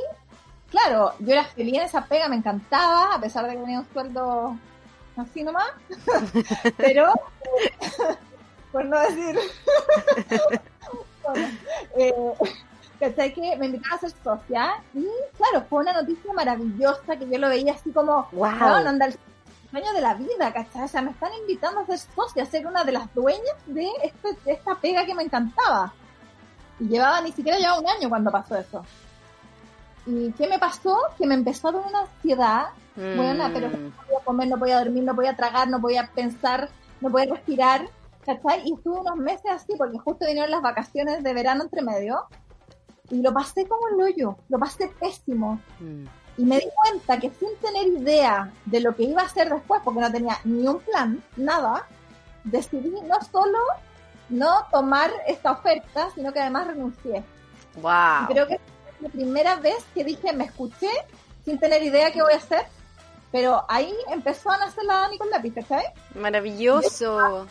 [0.69, 3.91] claro, yo era feliz en esa pega, me encantaba, a pesar de que tenía un
[3.91, 4.57] sueldo
[5.17, 5.71] así nomás.
[6.77, 8.15] Pero, eh,
[8.71, 9.37] por no decir.
[11.21, 11.47] bueno,
[11.97, 12.13] eh,
[13.01, 15.05] Que me invitaron a ser socia y
[15.37, 18.51] claro, fue una noticia maravillosa que yo lo veía así como, Wow.
[18.51, 19.17] "Weón, onda, el
[19.71, 20.83] sueño de la vida, ¿cachai?
[20.83, 23.87] O sea, me están invitando a ser socia, a ser una de las dueñas de,
[24.03, 25.93] este, de esta pega que me encantaba.
[26.79, 28.85] Y llevaba, ni siquiera llevaba un año cuando pasó eso.
[30.05, 30.97] ¿Y qué me pasó?
[31.17, 32.65] Que me empezó a dar una ansiedad.
[32.95, 33.71] Bueno, pero Mm.
[33.85, 37.87] no podía comer, no podía dormir, no podía tragar, no podía pensar, no podía respirar.
[38.25, 38.61] ¿Cachai?
[38.67, 42.23] Y estuve unos meses así, porque justo vinieron las vacaciones de verano entre medio.
[43.11, 45.59] Y lo pasé como el hoyo, lo pasé pésimo.
[45.79, 46.05] Mm.
[46.37, 49.81] Y me di cuenta que sin tener idea de lo que iba a hacer después,
[49.83, 51.85] porque no tenía ni un plan, nada,
[52.45, 53.59] decidí no solo
[54.29, 57.23] no tomar esta oferta, sino que además renuncié.
[57.75, 58.27] Y Wow.
[58.29, 58.61] creo que es
[59.01, 60.89] la primera vez que dije, me escuché
[61.43, 62.65] sin tener idea qué voy a hacer,
[63.31, 65.83] pero ahí empezó a nacer la Dani con lápiz, ¿cachai?
[66.15, 67.45] Maravilloso.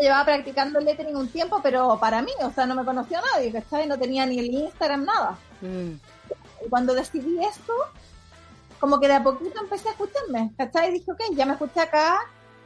[0.00, 3.50] Llevaba practicando el lettering un tiempo, pero para mí, o sea, no me conocía nadie,
[3.52, 3.86] ¿cachai?
[3.86, 5.38] No tenía ni el Instagram, nada.
[5.62, 5.92] Mm.
[6.64, 7.72] Y cuando decidí esto,
[8.78, 10.90] como que de a poquito empecé a escucharme, ¿cachai?
[10.90, 12.18] Y dije, ok, ya me escuché acá,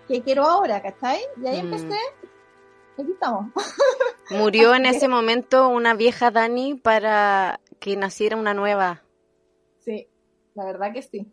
[0.09, 1.21] ¿qué quiero ahora, ¿cachai?
[1.41, 1.73] Y ahí Mm.
[1.73, 1.99] empecé,
[2.99, 3.47] aquí estamos.
[4.31, 9.03] Murió en ese momento una vieja Dani para que naciera una nueva.
[9.85, 10.09] Sí,
[10.55, 11.33] la verdad que sí.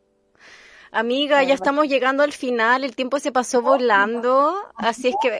[0.92, 5.40] Amiga, ya estamos llegando al final, el tiempo se pasó volando, así es que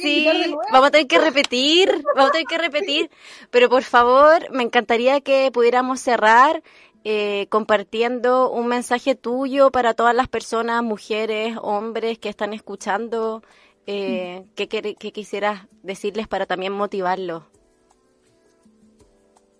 [0.00, 0.26] sí,
[0.72, 3.10] vamos a tener que repetir, vamos a tener que repetir,
[3.50, 6.62] pero por favor, me encantaría que pudiéramos cerrar
[7.04, 13.42] eh, compartiendo un mensaje tuyo para todas las personas, mujeres, hombres que están escuchando,
[13.86, 17.44] eh, que, quer- que quisieras decirles para también motivarlos.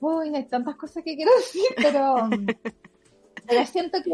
[0.01, 2.17] Uy, hay tantas cosas que quiero decir, pero,
[3.47, 4.11] pero siento que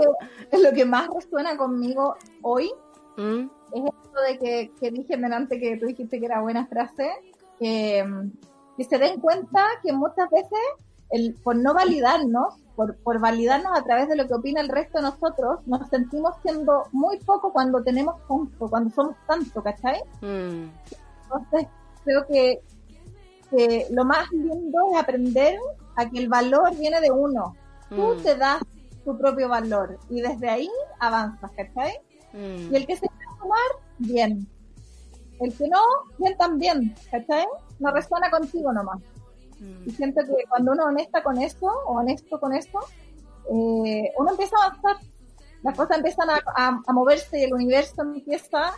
[0.59, 2.71] lo que más resuena conmigo hoy
[3.17, 3.49] ¿Mm?
[3.73, 7.11] es esto de que, que dije delante que tú dijiste que era buena frase,
[7.59, 8.05] que,
[8.77, 10.59] que se den cuenta que muchas veces
[11.11, 14.99] el, por no validarnos, por, por validarnos a través de lo que opina el resto
[14.99, 20.01] de nosotros, nos sentimos siendo muy poco cuando tenemos tanto, cuando somos tanto, ¿cachai?
[20.21, 20.71] Mm.
[21.25, 21.69] Entonces,
[22.05, 22.61] creo que,
[23.51, 25.59] que lo más lindo es aprender
[25.97, 27.57] a que el valor viene de uno.
[27.89, 28.23] Tú Mm.
[28.23, 28.63] te das
[29.09, 31.95] tu propio valor y desde ahí avanzas, ¿cachai?
[32.35, 32.73] Mm.
[32.73, 34.47] Y el que se quiera tomar, bien.
[35.41, 35.81] El que no,
[36.19, 37.47] bien también, ¿cachai?
[37.79, 38.99] No resuena contigo nomás.
[39.61, 39.97] Y Mm.
[39.97, 42.79] siento que cuando uno honesta con eso, o honesto con eso,
[43.51, 44.97] eh, uno empieza a avanzar.
[45.63, 48.73] Las cosas empiezan a, a- a moverse y el universo empieza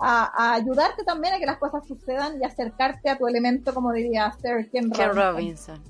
[0.00, 3.92] a, a ayudarte también a que las cosas sucedan y acercarte a tu elemento, como
[3.92, 5.14] diría Sir Ken Robinson.
[5.16, 5.82] Robinson.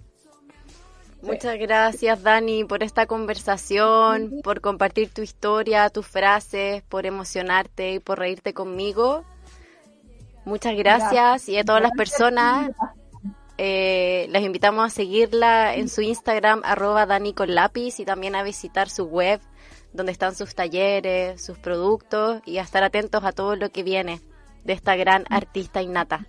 [1.23, 7.99] Muchas gracias, Dani, por esta conversación, por compartir tu historia, tus frases, por emocionarte y
[7.99, 9.25] por reírte conmigo.
[10.45, 12.71] Muchas gracias y a todas las personas
[13.59, 18.45] eh, las invitamos a seguirla en su Instagram, arroba Dani con lápiz y también a
[18.45, 19.41] visitar su web
[19.93, 24.21] donde están sus talleres, sus productos y a estar atentos a todo lo que viene
[24.65, 26.27] de esta gran artista innata.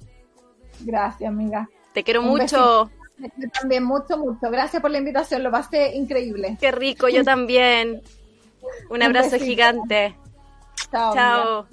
[0.81, 1.69] Gracias, amiga.
[1.93, 2.89] Te quiero Un mucho.
[3.37, 4.49] Yo también, mucho, mucho.
[4.49, 6.57] Gracias por la invitación, lo pasé increíble.
[6.59, 8.01] Qué rico, yo también.
[8.89, 10.15] Un abrazo gigante.
[10.91, 11.13] Chao.
[11.13, 11.67] Chao.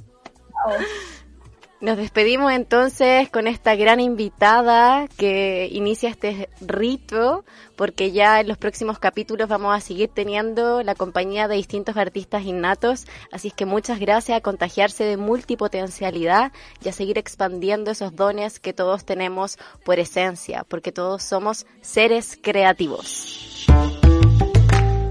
[1.78, 7.44] Nos despedimos entonces con esta gran invitada que inicia este rito,
[7.76, 12.44] porque ya en los próximos capítulos vamos a seguir teniendo la compañía de distintos artistas
[12.44, 13.06] innatos.
[13.30, 16.50] Así es que muchas gracias a contagiarse de multipotencialidad
[16.82, 22.38] y a seguir expandiendo esos dones que todos tenemos por esencia, porque todos somos seres
[22.40, 23.66] creativos.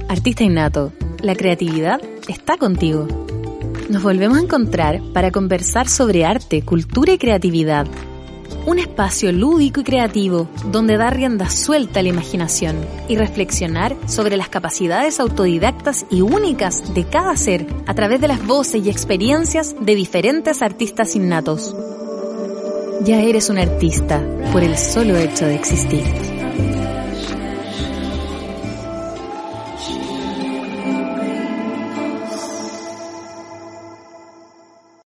[0.10, 3.08] Artista innato, la creatividad está contigo.
[3.90, 7.86] Nos volvemos a encontrar para conversar sobre arte, cultura y creatividad.
[8.66, 12.78] Un espacio lúdico y creativo donde dar rienda suelta a la imaginación
[13.08, 18.46] y reflexionar sobre las capacidades autodidactas y únicas de cada ser a través de las
[18.46, 21.76] voces y experiencias de diferentes artistas innatos.
[23.04, 26.35] Ya eres un artista por el solo hecho de existir.